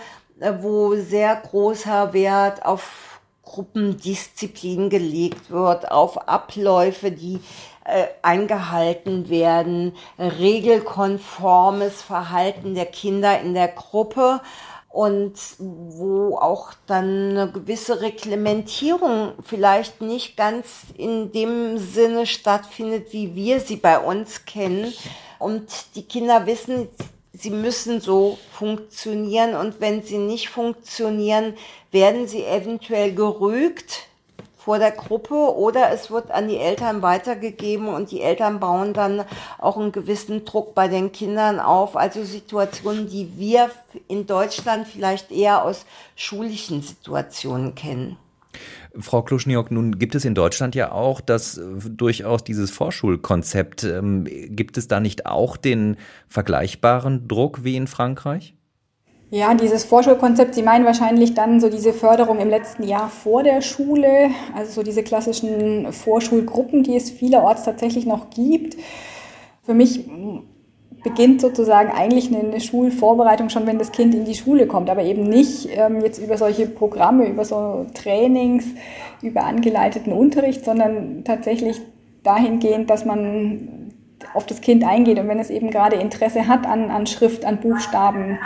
[0.61, 7.41] wo sehr großer Wert auf Gruppendisziplin gelegt wird, auf Abläufe, die
[7.85, 14.41] äh, eingehalten werden, regelkonformes Verhalten der Kinder in der Gruppe
[14.89, 23.35] und wo auch dann eine gewisse Reglementierung vielleicht nicht ganz in dem Sinne stattfindet, wie
[23.35, 24.93] wir sie bei uns kennen.
[25.39, 26.89] Und die Kinder wissen,
[27.41, 31.55] sie müssen so funktionieren und wenn sie nicht funktionieren,
[31.91, 34.07] werden sie eventuell gerügt
[34.57, 39.25] vor der Gruppe oder es wird an die Eltern weitergegeben und die Eltern bauen dann
[39.59, 41.97] auch einen gewissen Druck bei den Kindern auf.
[41.97, 43.71] Also Situationen, die wir
[44.07, 48.19] in Deutschland vielleicht eher aus schulischen Situationen kennen.
[48.99, 53.85] Frau Kluschniok, nun gibt es in Deutschland ja auch das äh, durchaus dieses Vorschulkonzept.
[53.85, 55.97] Ähm, gibt es da nicht auch den
[56.29, 58.55] vergleichbaren Druck wie in Frankreich?
[59.33, 63.61] Ja, dieses Vorschulkonzept, Sie meinen wahrscheinlich dann so diese Förderung im letzten Jahr vor der
[63.63, 68.77] Schule, also so diese klassischen Vorschulgruppen, die es vielerorts tatsächlich noch gibt.
[69.63, 70.09] Für mich
[71.03, 75.23] beginnt sozusagen eigentlich eine, Schulvorbereitung schon, wenn das Kind in die Schule kommt, aber eben
[75.23, 78.67] nicht ähm, jetzt über solche Programme, über so Trainings,
[79.23, 81.81] über angeleiteten Unterricht, sondern tatsächlich
[82.23, 83.93] dahingehend, dass man
[84.35, 87.59] auf das Kind eingeht und wenn es eben gerade Interesse hat an, an Schrift, an
[87.59, 88.39] Buchstaben,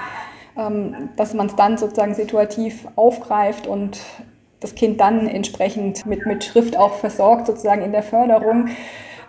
[0.56, 3.98] ähm, dass man es dann sozusagen situativ aufgreift und
[4.60, 8.68] das Kind dann entsprechend mit, mit Schrift auch versorgt, sozusagen in der Förderung.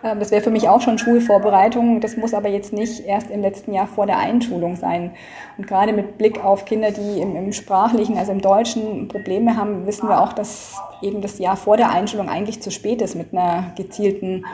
[0.02, 2.00] Ähm, das wäre für mich auch schon Schulvorbereitung.
[2.00, 5.12] Das muss aber jetzt nicht erst im letzten Jahr vor der Einschulung sein.
[5.58, 9.86] Und gerade mit Blick auf Kinder, die im, im sprachlichen, also im Deutschen Probleme haben,
[9.86, 13.32] wissen wir auch, dass eben das Jahr vor der Einschulung eigentlich zu spät ist mit
[13.32, 14.44] einer gezielten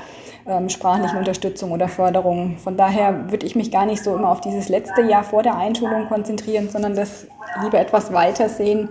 [0.47, 2.57] ähm, sprachlichen Unterstützung oder Förderung.
[2.59, 5.57] Von daher würde ich mich gar nicht so immer auf dieses letzte Jahr vor der
[5.57, 7.27] Einschulung konzentrieren, sondern das
[7.63, 8.89] lieber etwas weiter sehen,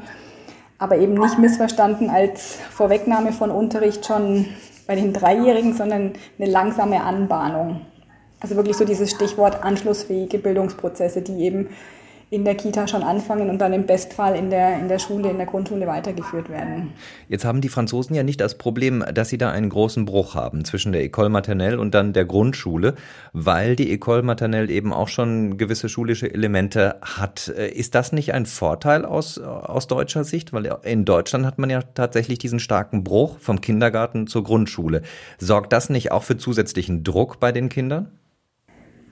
[0.77, 4.47] aber eben nicht missverstanden als Vorwegnahme von Unterricht schon
[4.91, 7.85] bei den Dreijährigen, sondern eine langsame Anbahnung.
[8.41, 11.69] Also wirklich so dieses Stichwort anschlussfähige Bildungsprozesse, die eben
[12.31, 15.35] in der Kita schon anfangen und dann im Bestfall in der, in der Schule, in
[15.35, 16.93] der Grundschule weitergeführt werden.
[17.27, 20.63] Jetzt haben die Franzosen ja nicht das Problem, dass sie da einen großen Bruch haben
[20.63, 22.95] zwischen der École maternelle und dann der Grundschule,
[23.33, 27.49] weil die École maternelle eben auch schon gewisse schulische Elemente hat.
[27.49, 30.53] Äh, ist das nicht ein Vorteil aus, aus deutscher Sicht?
[30.53, 35.01] Weil in Deutschland hat man ja tatsächlich diesen starken Bruch vom Kindergarten zur Grundschule.
[35.37, 38.07] Sorgt das nicht auch für zusätzlichen Druck bei den Kindern?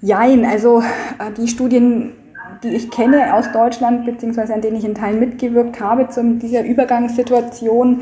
[0.02, 0.82] Jein, also
[1.20, 2.14] äh, die Studien
[2.64, 6.64] die ich kenne aus Deutschland, beziehungsweise an denen ich in Teilen mitgewirkt habe, zu dieser
[6.64, 8.02] Übergangssituation,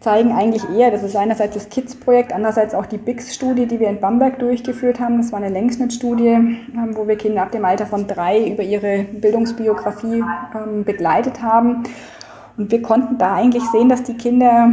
[0.00, 4.00] zeigen eigentlich eher, das ist einerseits das KIDS-Projekt, andererseits auch die BIX-Studie, die wir in
[4.00, 5.18] Bamberg durchgeführt haben.
[5.18, 9.04] Das war eine Längsschnittstudie, ähm, wo wir Kinder ab dem Alter von drei über ihre
[9.04, 10.22] Bildungsbiografie
[10.54, 11.82] ähm, begleitet haben.
[12.56, 14.72] Und wir konnten da eigentlich sehen, dass die Kinder,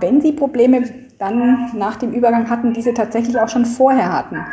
[0.00, 0.82] wenn sie Probleme
[1.18, 4.44] dann nach dem Übergang hatten, diese tatsächlich auch schon vorher hatten.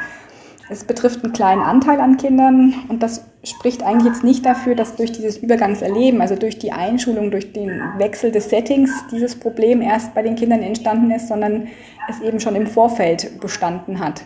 [0.72, 4.96] Es betrifft einen kleinen Anteil an Kindern und das spricht eigentlich jetzt nicht dafür, dass
[4.96, 10.16] durch dieses Übergangserleben, also durch die Einschulung, durch den Wechsel des Settings dieses Problem erst
[10.16, 11.68] bei den Kindern entstanden ist, sondern
[12.10, 14.24] es eben schon im Vorfeld bestanden hat.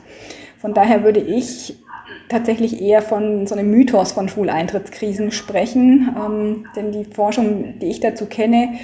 [0.60, 1.80] Von daher würde ich
[2.30, 8.02] tatsächlich eher von so einem Mythos von Schuleintrittskrisen sprechen, ähm, denn die Forschung, die ich
[8.02, 8.76] dazu kenne,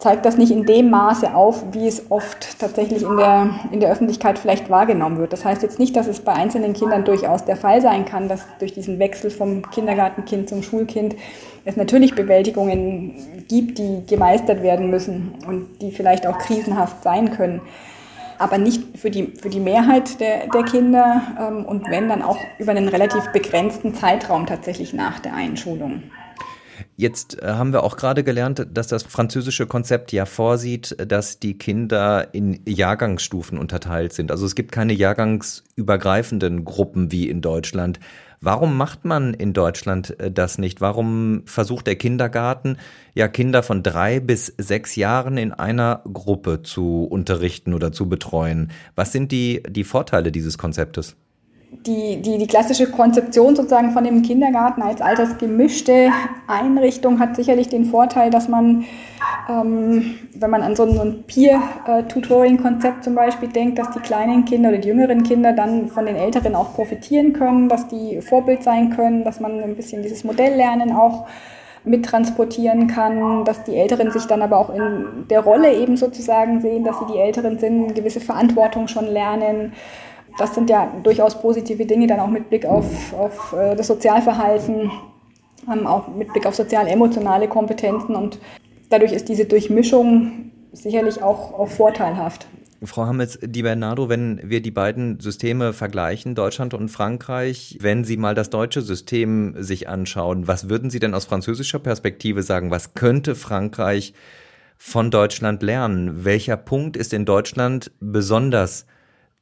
[0.00, 3.92] zeigt das nicht in dem Maße auf, wie es oft tatsächlich in der, in der
[3.92, 5.32] Öffentlichkeit vielleicht wahrgenommen wird.
[5.34, 8.46] Das heißt jetzt nicht, dass es bei einzelnen Kindern durchaus der Fall sein kann, dass
[8.58, 11.16] durch diesen Wechsel vom Kindergartenkind zum Schulkind
[11.66, 17.60] es natürlich Bewältigungen gibt, die gemeistert werden müssen und die vielleicht auch krisenhaft sein können.
[18.38, 22.38] Aber nicht für die, für die Mehrheit der, der Kinder ähm, und wenn dann auch
[22.58, 26.04] über einen relativ begrenzten Zeitraum tatsächlich nach der Einschulung.
[27.00, 31.56] Jetzt äh, haben wir auch gerade gelernt, dass das französische Konzept ja vorsieht, dass die
[31.56, 34.30] Kinder in Jahrgangsstufen unterteilt sind.
[34.30, 38.00] Also es gibt keine jahrgangsübergreifenden Gruppen wie in Deutschland.
[38.42, 40.82] Warum macht man in Deutschland äh, das nicht?
[40.82, 42.76] Warum versucht der Kindergarten
[43.14, 48.72] ja Kinder von drei bis sechs Jahren in einer Gruppe zu unterrichten oder zu betreuen?
[48.94, 51.16] Was sind die, die Vorteile dieses Konzeptes?
[51.72, 56.10] Die, die, die klassische Konzeption sozusagen von dem Kindergarten als altersgemischte
[56.48, 58.84] Einrichtung hat sicherlich den Vorteil, dass man,
[59.48, 64.70] ähm, wenn man an so so ein Peer-Tutoring-Konzept zum Beispiel denkt, dass die kleinen Kinder
[64.70, 68.90] oder die jüngeren Kinder dann von den Älteren auch profitieren können, dass die Vorbild sein
[68.90, 71.26] können, dass man ein bisschen dieses Modelllernen auch
[71.84, 76.84] mittransportieren kann, dass die Älteren sich dann aber auch in der Rolle eben sozusagen sehen,
[76.84, 79.72] dass sie die Älteren sind, gewisse Verantwortung schon lernen
[80.38, 84.90] das sind ja durchaus positive Dinge, dann auch mit Blick auf, auf äh, das Sozialverhalten,
[85.72, 88.38] ähm, auch mit Blick auf sozial-emotionale Kompetenzen und
[88.88, 92.46] dadurch ist diese Durchmischung sicherlich auch, auch vorteilhaft.
[92.82, 98.16] Frau Hammels, Di Bernardo, wenn wir die beiden Systeme vergleichen, Deutschland und Frankreich, wenn Sie
[98.16, 102.70] mal das deutsche System sich anschauen, was würden Sie denn aus französischer Perspektive sagen?
[102.70, 104.14] Was könnte Frankreich
[104.78, 106.24] von Deutschland lernen?
[106.24, 108.86] Welcher Punkt ist in Deutschland besonders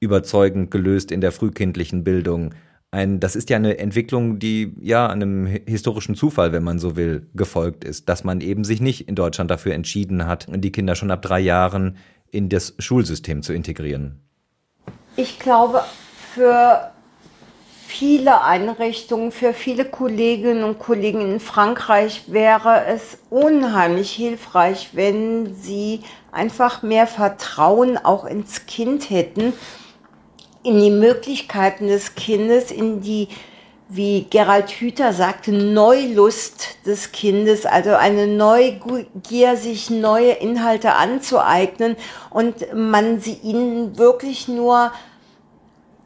[0.01, 2.55] überzeugend gelöst in der frühkindlichen Bildung?
[2.91, 7.27] Ein, das ist ja eine Entwicklung, die ja einem historischen Zufall, wenn man so will,
[7.35, 11.11] gefolgt ist, dass man eben sich nicht in Deutschland dafür entschieden hat, die Kinder schon
[11.11, 11.97] ab drei Jahren
[12.31, 14.21] in das Schulsystem zu integrieren?
[15.17, 15.83] Ich glaube,
[16.35, 16.93] für
[17.89, 26.01] viele Einrichtungen, für viele Kolleginnen und Kollegen in Frankreich wäre es unheimlich hilfreich, wenn sie
[26.31, 29.55] einfach mehr Vertrauen auch ins Kind hätten,
[30.69, 33.29] in die Möglichkeiten des Kindes, in die
[33.89, 41.97] wie Gerald Hüther sagte, Neulust des Kindes, also eine Neugier, sich neue Inhalte anzueignen
[42.29, 44.93] und man sie ihnen wirklich nur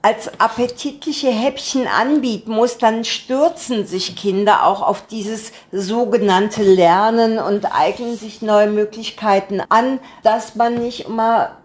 [0.00, 7.66] als appetitliche Häppchen anbieten muss, dann stürzen sich Kinder auch auf dieses sogenannte Lernen und
[7.72, 11.56] eignen sich neue Möglichkeiten an, dass man nicht immer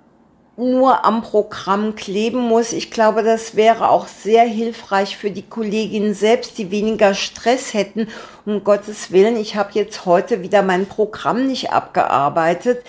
[0.57, 2.73] nur am Programm kleben muss.
[2.73, 8.07] Ich glaube, das wäre auch sehr hilfreich für die Kolleginnen selbst, die weniger Stress hätten.
[8.45, 12.83] Um Gottes Willen, ich habe jetzt heute wieder mein Programm nicht abgearbeitet.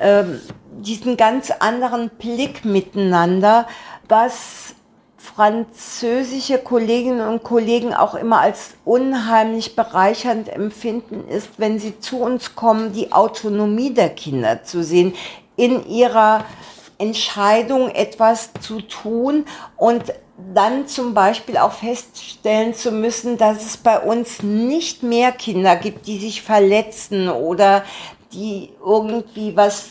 [0.00, 0.40] Ähm,
[0.72, 3.68] diesen ganz anderen Blick miteinander,
[4.08, 4.74] was
[5.16, 12.56] französische Kolleginnen und Kollegen auch immer als unheimlich bereichernd empfinden, ist, wenn sie zu uns
[12.56, 15.14] kommen, die Autonomie der Kinder zu sehen
[15.54, 16.44] in ihrer
[17.02, 19.44] Entscheidung, etwas zu tun
[19.76, 20.04] und
[20.54, 26.06] dann zum Beispiel auch feststellen zu müssen, dass es bei uns nicht mehr Kinder gibt,
[26.06, 27.84] die sich verletzen oder
[28.32, 29.86] die irgendwie was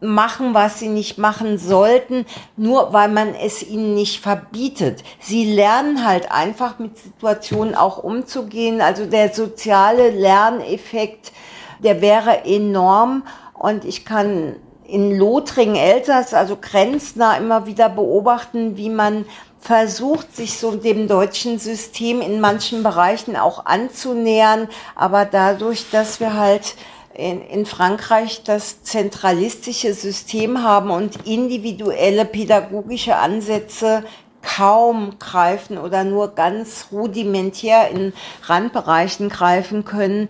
[0.00, 5.02] machen, was sie nicht machen sollten, nur weil man es ihnen nicht verbietet.
[5.20, 8.80] Sie lernen halt einfach mit Situationen auch umzugehen.
[8.80, 11.32] Also der soziale Lerneffekt,
[11.80, 14.56] der wäre enorm und ich kann
[14.88, 19.24] in Lothringen, Elsass, also grenznah immer wieder beobachten, wie man
[19.60, 24.68] versucht, sich so dem deutschen System in manchen Bereichen auch anzunähern.
[24.94, 26.76] Aber dadurch, dass wir halt
[27.14, 34.04] in, in Frankreich das zentralistische System haben und individuelle pädagogische Ansätze
[34.42, 38.12] kaum greifen oder nur ganz rudimentär in
[38.44, 40.28] Randbereichen greifen können,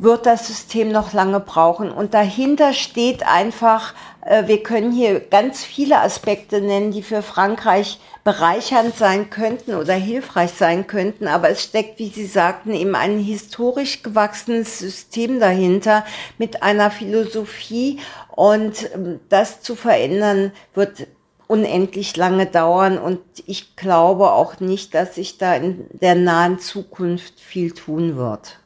[0.00, 1.90] wird das System noch lange brauchen.
[1.92, 8.00] Und dahinter steht einfach, äh, wir können hier ganz viele Aspekte nennen, die für Frankreich
[8.24, 13.18] bereichernd sein könnten oder hilfreich sein könnten, aber es steckt, wie Sie sagten, eben ein
[13.18, 16.04] historisch gewachsenes System dahinter
[16.36, 17.98] mit einer Philosophie
[18.34, 21.06] und ähm, das zu verändern wird
[21.46, 27.40] unendlich lange dauern und ich glaube auch nicht, dass sich da in der nahen Zukunft
[27.40, 28.60] viel tun wird.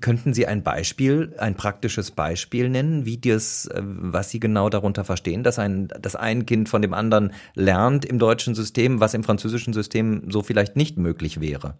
[0.00, 5.04] Könnten Sie ein Beispiel, ein praktisches Beispiel nennen, wie das, äh, was Sie genau darunter
[5.04, 9.24] verstehen, dass ein, dass ein Kind von dem anderen lernt im deutschen System, was im
[9.24, 11.76] französischen System so vielleicht nicht möglich wäre?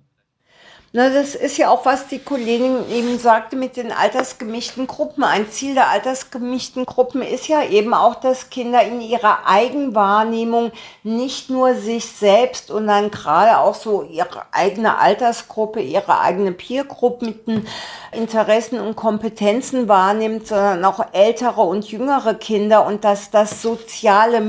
[0.94, 5.24] Na, das ist ja auch, was die Kollegin eben sagte mit den altersgemischten Gruppen.
[5.24, 10.70] Ein Ziel der altersgemischten Gruppen ist ja eben auch, dass Kinder in ihrer Eigenwahrnehmung
[11.02, 17.24] nicht nur sich selbst und dann gerade auch so ihre eigene Altersgruppe, ihre eigene Peergruppe
[17.24, 17.66] mit den
[18.12, 24.42] Interessen und Kompetenzen wahrnimmt, sondern auch ältere und jüngere Kinder und dass das soziale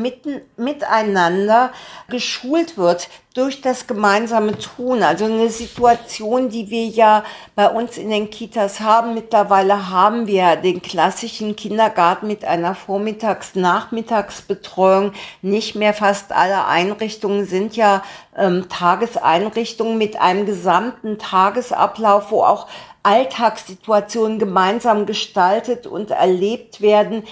[0.57, 1.71] Miteinander
[2.09, 5.01] geschult wird durch das gemeinsame Tun.
[5.01, 7.23] Also eine Situation, die wir ja
[7.55, 9.15] bei uns in den Kitas haben.
[9.15, 15.13] Mittlerweile haben wir den klassischen Kindergarten mit einer Vormittags-Nachmittagsbetreuung.
[15.41, 18.03] Nicht mehr fast alle Einrichtungen sind ja
[18.37, 22.67] ähm, Tageseinrichtungen mit einem gesamten Tagesablauf, wo auch
[23.01, 27.23] Alltagssituationen gemeinsam gestaltet und erlebt werden.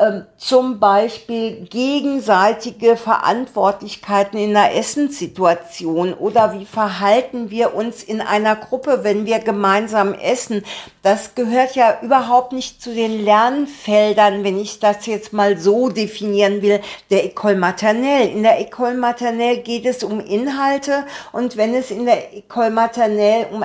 [0.00, 8.56] Ähm, zum Beispiel gegenseitige Verantwortlichkeiten in einer Essenssituation oder wie verhalten wir uns in einer
[8.56, 10.64] Gruppe, wenn wir gemeinsam essen.
[11.02, 16.62] Das gehört ja überhaupt nicht zu den Lernfeldern, wenn ich das jetzt mal so definieren
[16.62, 16.80] will,
[17.10, 18.30] der École Maternelle.
[18.30, 23.48] In der École Maternelle geht es um Inhalte und wenn es in der École Maternelle
[23.52, 23.62] um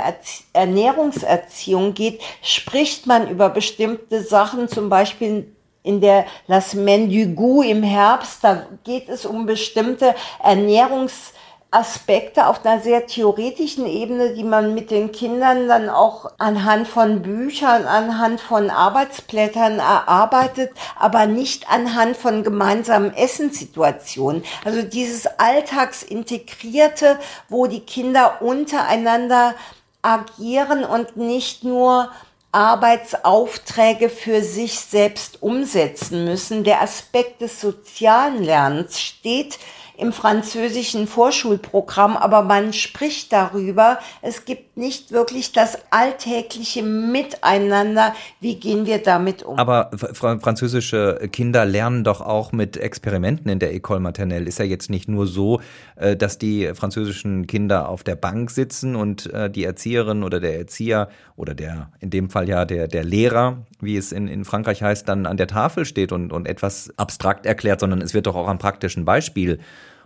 [0.52, 5.55] Ernährungserziehung geht, spricht man über bestimmte Sachen, zum Beispiel
[5.86, 11.34] in der La Semaine du Goût im Herbst, da geht es um bestimmte Ernährungs
[11.76, 17.22] Aspekte auf einer sehr theoretischen Ebene, die man mit den Kindern dann auch anhand von
[17.22, 24.44] Büchern, anhand von Arbeitsblättern erarbeitet, aber nicht anhand von gemeinsamen Essenssituationen.
[24.64, 27.20] Also dieses Alltagsintegrierte,
[27.50, 29.54] wo die Kinder untereinander
[30.02, 32.10] agieren und nicht nur
[32.56, 36.64] Arbeitsaufträge für sich selbst umsetzen müssen.
[36.64, 39.60] Der Aspekt des sozialen Lernens steht
[39.98, 44.00] im französischen Vorschulprogramm, aber man spricht darüber.
[44.22, 48.14] Es gibt nicht wirklich das alltägliche Miteinander.
[48.39, 49.58] Wie gehen wir damit um?
[49.58, 54.46] Aber französische Kinder lernen doch auch mit Experimenten in der École Maternelle.
[54.46, 55.62] Ist ja jetzt nicht nur so,
[55.96, 60.58] äh, dass die französischen Kinder auf der Bank sitzen und äh, die Erzieherin oder der
[60.58, 64.82] Erzieher oder der, in dem Fall ja der, der Lehrer, wie es in, in Frankreich
[64.82, 68.36] heißt, dann an der Tafel steht und, und etwas abstrakt erklärt, sondern es wird doch
[68.36, 69.60] auch am praktischen Beispiel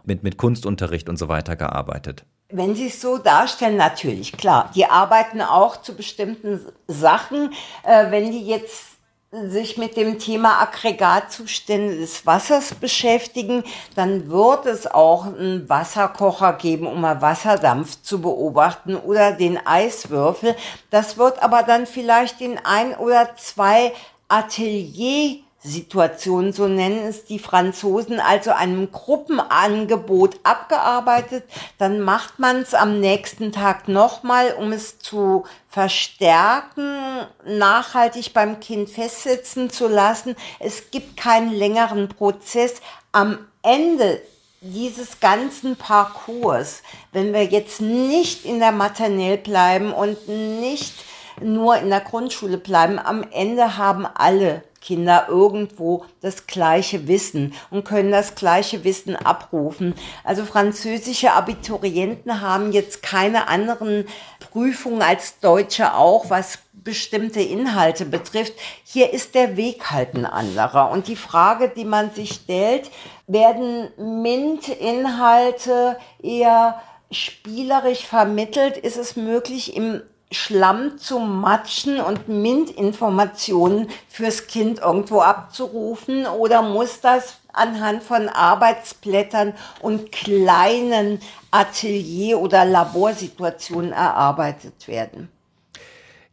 [0.03, 2.25] mit, mit Kunstunterricht und so weiter gearbeitet.
[2.51, 4.71] Wenn Sie es so darstellen, natürlich, klar.
[4.73, 7.53] Die arbeiten auch zu bestimmten Sachen.
[7.83, 8.99] Äh, wenn die jetzt
[9.31, 13.63] sich mit dem Thema Aggregatzustände des Wassers beschäftigen,
[13.95, 20.55] dann wird es auch einen Wasserkocher geben, um mal Wasserdampf zu beobachten oder den Eiswürfel.
[20.89, 23.93] Das wird aber dann vielleicht in ein oder zwei
[24.27, 31.43] Atelier Situation, so nennen es die Franzosen, also einem Gruppenangebot abgearbeitet,
[31.77, 38.89] dann macht man es am nächsten Tag nochmal, um es zu verstärken, nachhaltig beim Kind
[38.89, 40.35] festsitzen zu lassen.
[40.59, 42.75] Es gibt keinen längeren Prozess.
[43.11, 44.21] Am Ende
[44.61, 50.93] dieses ganzen Parcours, wenn wir jetzt nicht in der Maternelle bleiben und nicht
[51.41, 57.85] nur in der Grundschule bleiben, am Ende haben alle Kinder irgendwo das gleiche Wissen und
[57.85, 59.93] können das gleiche Wissen abrufen.
[60.23, 64.05] Also französische Abiturienten haben jetzt keine anderen
[64.51, 68.53] Prüfungen als Deutsche auch, was bestimmte Inhalte betrifft.
[68.83, 70.91] Hier ist der Weg halt ein anderer.
[70.91, 72.89] Und die Frage, die man sich stellt,
[73.27, 78.77] werden MINT-Inhalte eher spielerisch vermittelt?
[78.77, 80.01] Ist es möglich, im
[80.31, 89.53] Schlamm zu matschen und MINT-Informationen fürs Kind irgendwo abzurufen oder muss das anhand von Arbeitsblättern
[89.81, 91.19] und kleinen
[91.49, 95.29] Atelier- oder Laborsituationen erarbeitet werden?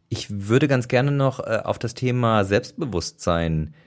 [0.09, 3.86] Ich würde ganz gerne noch äh, auf das Thema Selbstbewusstsein äh,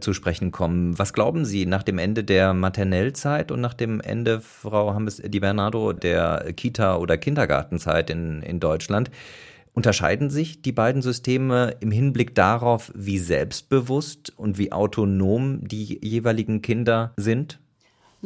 [0.00, 0.98] zu sprechen kommen.
[0.98, 5.40] Was glauben Sie nach dem Ende der Maternellzeit und nach dem Ende, Frau Hammes Di
[5.40, 9.10] Bernardo, der Kita- oder Kindergartenzeit in, in Deutschland?
[9.74, 16.62] Unterscheiden sich die beiden Systeme im Hinblick darauf, wie selbstbewusst und wie autonom die jeweiligen
[16.62, 17.58] Kinder sind?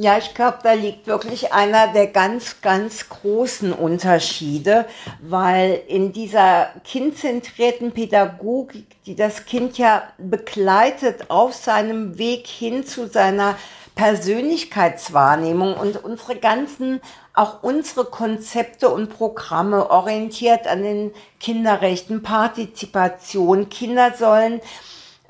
[0.00, 4.86] Ja, ich glaube, da liegt wirklich einer der ganz, ganz großen Unterschiede,
[5.20, 13.08] weil in dieser kindzentrierten Pädagogik, die das Kind ja begleitet auf seinem Weg hin zu
[13.08, 13.56] seiner
[13.96, 17.00] Persönlichkeitswahrnehmung und unsere ganzen,
[17.34, 23.68] auch unsere Konzepte und Programme orientiert an den Kinderrechten, Partizipation.
[23.68, 24.60] Kinder sollen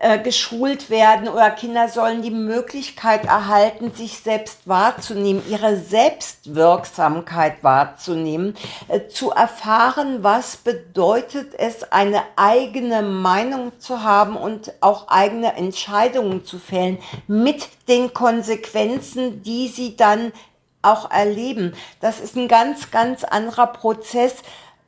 [0.00, 8.56] äh, geschult werden oder Kinder sollen die Möglichkeit erhalten, sich selbst wahrzunehmen, ihre Selbstwirksamkeit wahrzunehmen,
[8.86, 16.44] äh, zu erfahren, was bedeutet es, eine eigene Meinung zu haben und auch eigene Entscheidungen
[16.44, 20.32] zu fällen mit den Konsequenzen, die sie dann
[20.80, 21.74] auch erleben.
[22.00, 24.36] Das ist ein ganz, ganz anderer Prozess.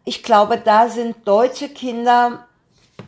[0.05, 2.47] Ich glaube, da sind deutsche Kinder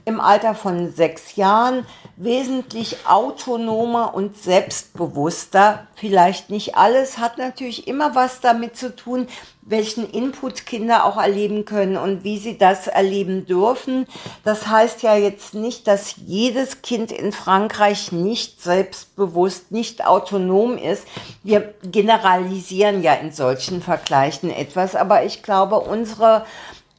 [0.05, 1.86] im Alter von sechs Jahren
[2.16, 5.86] wesentlich autonomer und selbstbewusster.
[5.95, 9.28] Vielleicht nicht alles, hat natürlich immer was damit zu tun,
[9.62, 14.07] welchen Input Kinder auch erleben können und wie sie das erleben dürfen.
[14.45, 21.07] Das heißt ja jetzt nicht, dass jedes Kind in Frankreich nicht selbstbewusst, nicht autonom ist.
[21.45, 26.45] Wir generalisieren ja in solchen Vergleichen etwas, aber ich glaube, unsere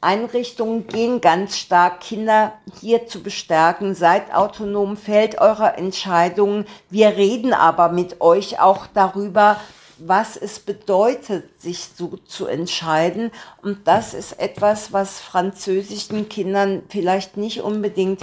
[0.04, 3.96] Einrichtungen gehen ganz stark, Kinder hier zu bestärken.
[3.96, 6.66] Seid autonom, fällt eure Entscheidungen.
[6.90, 9.58] Wir reden aber mit euch auch darüber,
[9.98, 13.32] was es bedeutet, sich so zu entscheiden.
[13.62, 18.22] Und das ist etwas, was französischen Kindern vielleicht nicht unbedingt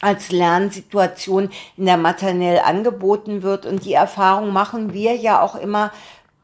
[0.00, 3.66] als Lernsituation in der Maternell angeboten wird.
[3.66, 5.92] Und die Erfahrung machen wir ja auch immer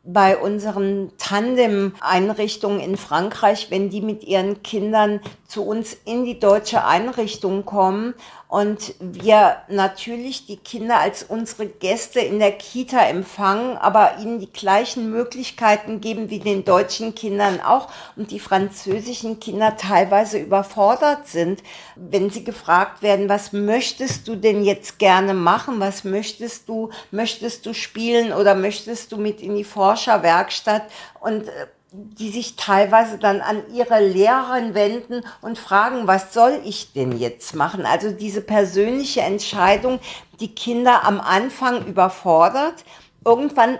[0.06, 6.84] bei unseren Tandem-Einrichtungen in Frankreich, wenn die mit ihren Kindern zu uns in die deutsche
[6.84, 8.14] Einrichtung kommen
[8.48, 14.52] und wir natürlich die Kinder als unsere Gäste in der Kita empfangen, aber ihnen die
[14.52, 21.64] gleichen Möglichkeiten geben wie den deutschen Kindern auch und die französischen Kinder teilweise überfordert sind,
[21.96, 25.80] wenn sie gefragt werden, was möchtest du denn jetzt gerne machen?
[25.80, 26.90] Was möchtest du?
[27.10, 30.84] Möchtest du spielen oder möchtest du mit in die Forscherwerkstatt?
[31.20, 36.92] Und äh, die sich teilweise dann an ihre Lehrerin wenden und fragen, was soll ich
[36.92, 37.86] denn jetzt machen?
[37.86, 40.00] Also diese persönliche Entscheidung,
[40.40, 42.84] die Kinder am Anfang überfordert.
[43.24, 43.78] Irgendwann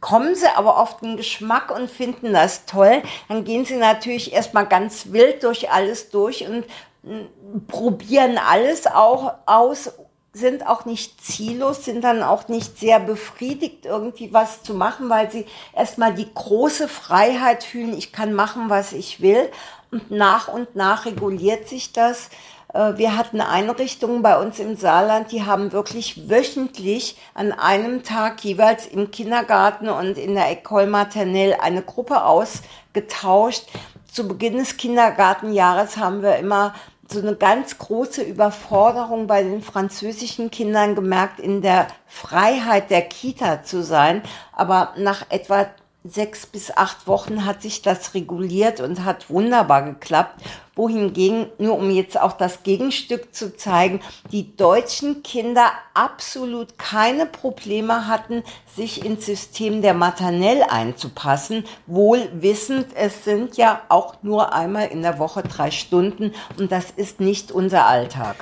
[0.00, 3.02] kommen sie aber auf den Geschmack und finden das toll.
[3.28, 6.64] Dann gehen sie natürlich erstmal ganz wild durch alles durch und
[7.02, 9.92] mm, probieren alles auch aus
[10.34, 15.30] sind auch nicht ziellos, sind dann auch nicht sehr befriedigt, irgendwie was zu machen, weil
[15.30, 19.48] sie erstmal die große Freiheit fühlen, ich kann machen, was ich will.
[19.92, 22.30] Und nach und nach reguliert sich das.
[22.74, 28.42] Äh, wir hatten Einrichtungen bei uns im Saarland, die haben wirklich wöchentlich an einem Tag
[28.44, 33.66] jeweils im Kindergarten und in der École Maternelle eine Gruppe ausgetauscht.
[34.12, 36.74] Zu Beginn des Kindergartenjahres haben wir immer
[37.10, 43.62] so eine ganz große Überforderung bei den französischen Kindern gemerkt, in der Freiheit der Kita
[43.62, 44.22] zu sein.
[44.52, 45.66] Aber nach etwa
[46.04, 50.42] sechs bis acht Wochen hat sich das reguliert und hat wunderbar geklappt.
[50.76, 54.00] Wohingegen, nur um jetzt auch das Gegenstück zu zeigen,
[54.32, 58.42] die deutschen Kinder absolut keine Probleme hatten,
[58.74, 65.02] sich ins System der Maternell einzupassen, wohl wissend, es sind ja auch nur einmal in
[65.02, 68.36] der Woche drei Stunden und das ist nicht unser Alltag.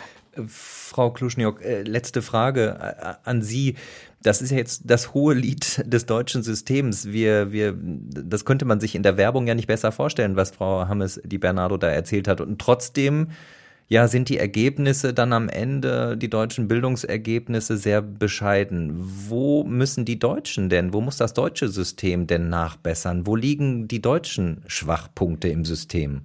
[0.46, 3.76] Frau Kluschniok, äh, letzte Frage äh, an Sie
[4.22, 7.06] das ist ja jetzt das hohe Lied des deutschen Systems.
[7.06, 10.88] Wir, wir, das könnte man sich in der Werbung ja nicht besser vorstellen, was Frau
[10.88, 12.40] Hammes die Bernardo da erzählt hat.
[12.40, 13.28] Und trotzdem,
[13.88, 18.92] ja, sind die Ergebnisse dann am Ende, die deutschen Bildungsergebnisse sehr bescheiden.
[19.28, 23.26] Wo müssen die Deutschen denn, wo muss das deutsche System denn nachbessern?
[23.26, 26.22] Wo liegen die deutschen Schwachpunkte im System?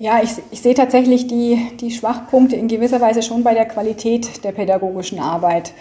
[0.00, 4.44] Ja, ich, ich sehe tatsächlich die, die Schwachpunkte in gewisser Weise schon bei der Qualität
[4.44, 5.72] der pädagogischen Arbeit.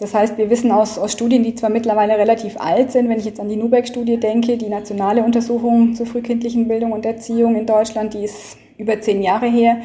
[0.00, 3.26] Das heißt, wir wissen aus, aus Studien, die zwar mittlerweile relativ alt sind, wenn ich
[3.26, 8.14] jetzt an die Nubeck-Studie denke, die nationale Untersuchung zur frühkindlichen Bildung und Erziehung in Deutschland,
[8.14, 9.76] die ist über zehn Jahre her,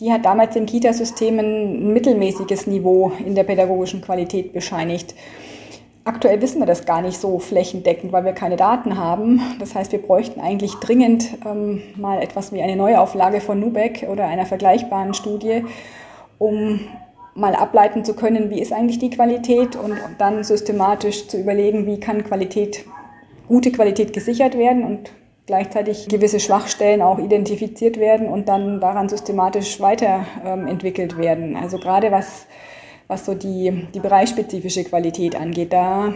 [0.00, 5.14] die hat damals den Kitasystemen ein mittelmäßiges Niveau in der pädagogischen Qualität bescheinigt.
[6.04, 9.40] Aktuell wissen wir das gar nicht so flächendeckend, weil wir keine Daten haben.
[9.60, 14.26] Das heißt, wir bräuchten eigentlich dringend ähm, mal etwas wie eine Neuauflage von Nubeck oder
[14.26, 15.64] einer vergleichbaren Studie,
[16.38, 16.80] um
[17.34, 21.98] mal ableiten zu können, wie ist eigentlich die Qualität und dann systematisch zu überlegen, wie
[21.98, 22.84] kann Qualität,
[23.48, 25.10] gute Qualität gesichert werden und
[25.46, 31.56] gleichzeitig gewisse Schwachstellen auch identifiziert werden und dann daran systematisch weiterentwickelt ähm, werden.
[31.56, 32.46] Also gerade was
[33.06, 35.72] was so die, die bereichsspezifische Qualität angeht.
[35.72, 36.12] Da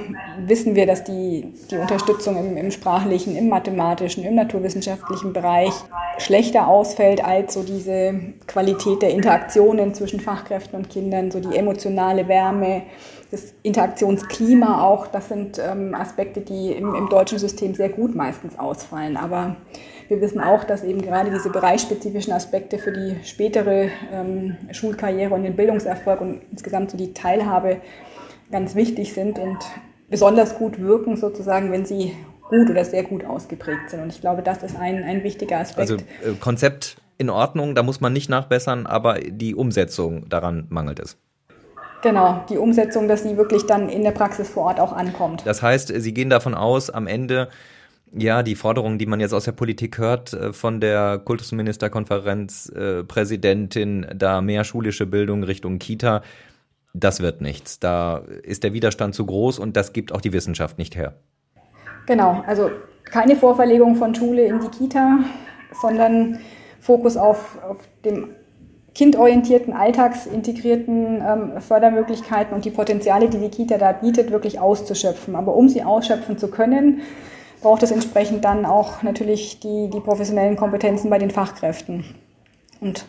[0.46, 5.72] wissen wir, dass die, die Unterstützung im, im sprachlichen, im mathematischen, im naturwissenschaftlichen Bereich
[6.18, 8.14] schlechter ausfällt als so diese
[8.46, 12.82] Qualität der Interaktionen zwischen Fachkräften und Kindern, so die emotionale Wärme,
[13.30, 15.06] das Interaktionsklima auch.
[15.06, 19.16] Das sind ähm, Aspekte, die im, im deutschen System sehr gut meistens ausfallen.
[19.16, 19.56] Aber
[20.08, 25.42] wir wissen auch, dass eben gerade diese bereichsspezifischen Aspekte für die spätere ähm, Schulkarriere und
[25.42, 27.76] den Bildungserfolg und insgesamt so die Teilhabe
[28.50, 29.58] ganz wichtig sind und
[30.08, 32.14] besonders gut wirken, sozusagen, wenn sie
[32.48, 34.00] gut oder sehr gut ausgeprägt sind.
[34.00, 35.90] Und ich glaube, das ist ein, ein wichtiger Aspekt.
[35.90, 41.00] Also äh, Konzept in Ordnung, da muss man nicht nachbessern, aber die Umsetzung daran mangelt
[41.00, 41.18] es.
[42.00, 45.42] Genau, die Umsetzung, dass sie wirklich dann in der Praxis vor Ort auch ankommt.
[45.44, 47.48] Das heißt, Sie gehen davon aus, am Ende
[48.16, 53.04] ja, die Forderungen, die man jetzt aus der Politik hört, äh, von der Kultusministerkonferenz, äh,
[53.04, 56.22] Präsidentin, da mehr schulische Bildung Richtung Kita,
[56.94, 57.78] das wird nichts.
[57.80, 61.14] Da ist der Widerstand zu groß und das gibt auch die Wissenschaft nicht her.
[62.06, 62.70] Genau, also
[63.04, 65.18] keine Vorverlegung von Schule in die Kita,
[65.80, 66.40] sondern
[66.80, 68.30] Fokus auf, auf dem
[68.94, 75.36] kindorientierten, alltagsintegrierten ähm, Fördermöglichkeiten und die Potenziale, die die Kita da bietet, wirklich auszuschöpfen.
[75.36, 77.02] Aber um sie ausschöpfen zu können,
[77.60, 82.04] braucht es entsprechend dann auch natürlich die, die professionellen Kompetenzen bei den Fachkräften.
[82.80, 83.06] Und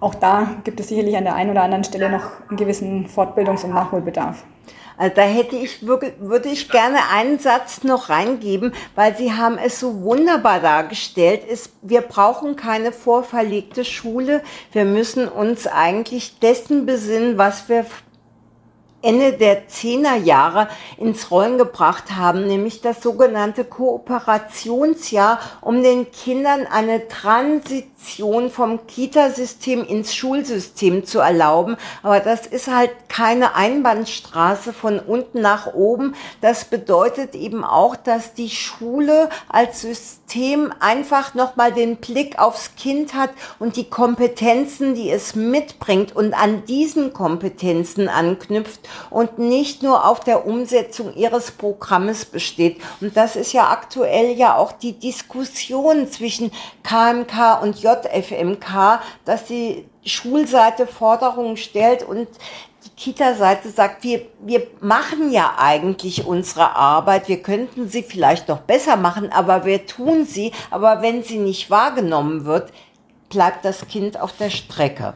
[0.00, 3.64] auch da gibt es sicherlich an der einen oder anderen Stelle noch einen gewissen Fortbildungs-
[3.64, 4.44] und Nachholbedarf.
[4.98, 9.58] Also da hätte ich wirklich, würde ich gerne einen Satz noch reingeben, weil Sie haben
[9.58, 11.44] es so wunderbar dargestellt.
[11.44, 14.42] Ist, wir brauchen keine vorverlegte Schule.
[14.72, 17.84] Wir müssen uns eigentlich dessen besinnen, was wir
[19.06, 27.06] Ende der Zehnerjahre ins Rollen gebracht haben, nämlich das sogenannte Kooperationsjahr, um den Kindern eine
[27.06, 27.95] Transition
[28.50, 31.76] vom Kitasystem ins Schulsystem zu erlauben.
[32.02, 36.14] Aber das ist halt keine Einbahnstraße von unten nach oben.
[36.40, 43.14] Das bedeutet eben auch, dass die Schule als System einfach nochmal den Blick aufs Kind
[43.14, 48.80] hat und die Kompetenzen, die es mitbringt und an diesen Kompetenzen anknüpft
[49.10, 52.80] und nicht nur auf der Umsetzung ihres Programmes besteht.
[53.00, 56.50] Und das ist ja aktuell ja auch die Diskussion zwischen
[56.82, 62.28] KMK und JFMK, dass die Schulseite Forderungen stellt und
[62.84, 68.60] die Kita-Seite sagt, wir, wir machen ja eigentlich unsere Arbeit, wir könnten sie vielleicht noch
[68.60, 72.72] besser machen, aber wir tun sie, aber wenn sie nicht wahrgenommen wird,
[73.28, 75.14] bleibt das Kind auf der Strecke.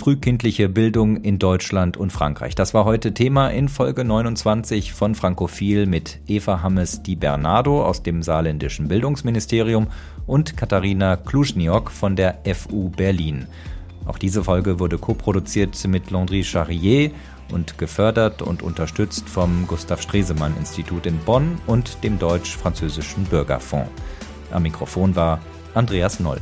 [0.00, 2.54] Frühkindliche Bildung in Deutschland und Frankreich.
[2.54, 8.02] Das war heute Thema in Folge 29 von Frankophil mit Eva Hammes Di Bernardo aus
[8.02, 9.88] dem saarländischen Bildungsministerium
[10.26, 13.46] und Katharina Kluschniok von der FU Berlin.
[14.06, 17.10] Auch diese Folge wurde koproduziert mit Landry Charrier
[17.52, 23.90] und gefördert und unterstützt vom Gustav Stresemann Institut in Bonn und dem Deutsch-Französischen Bürgerfonds.
[24.50, 25.40] Am Mikrofon war
[25.74, 26.40] Andreas Noll.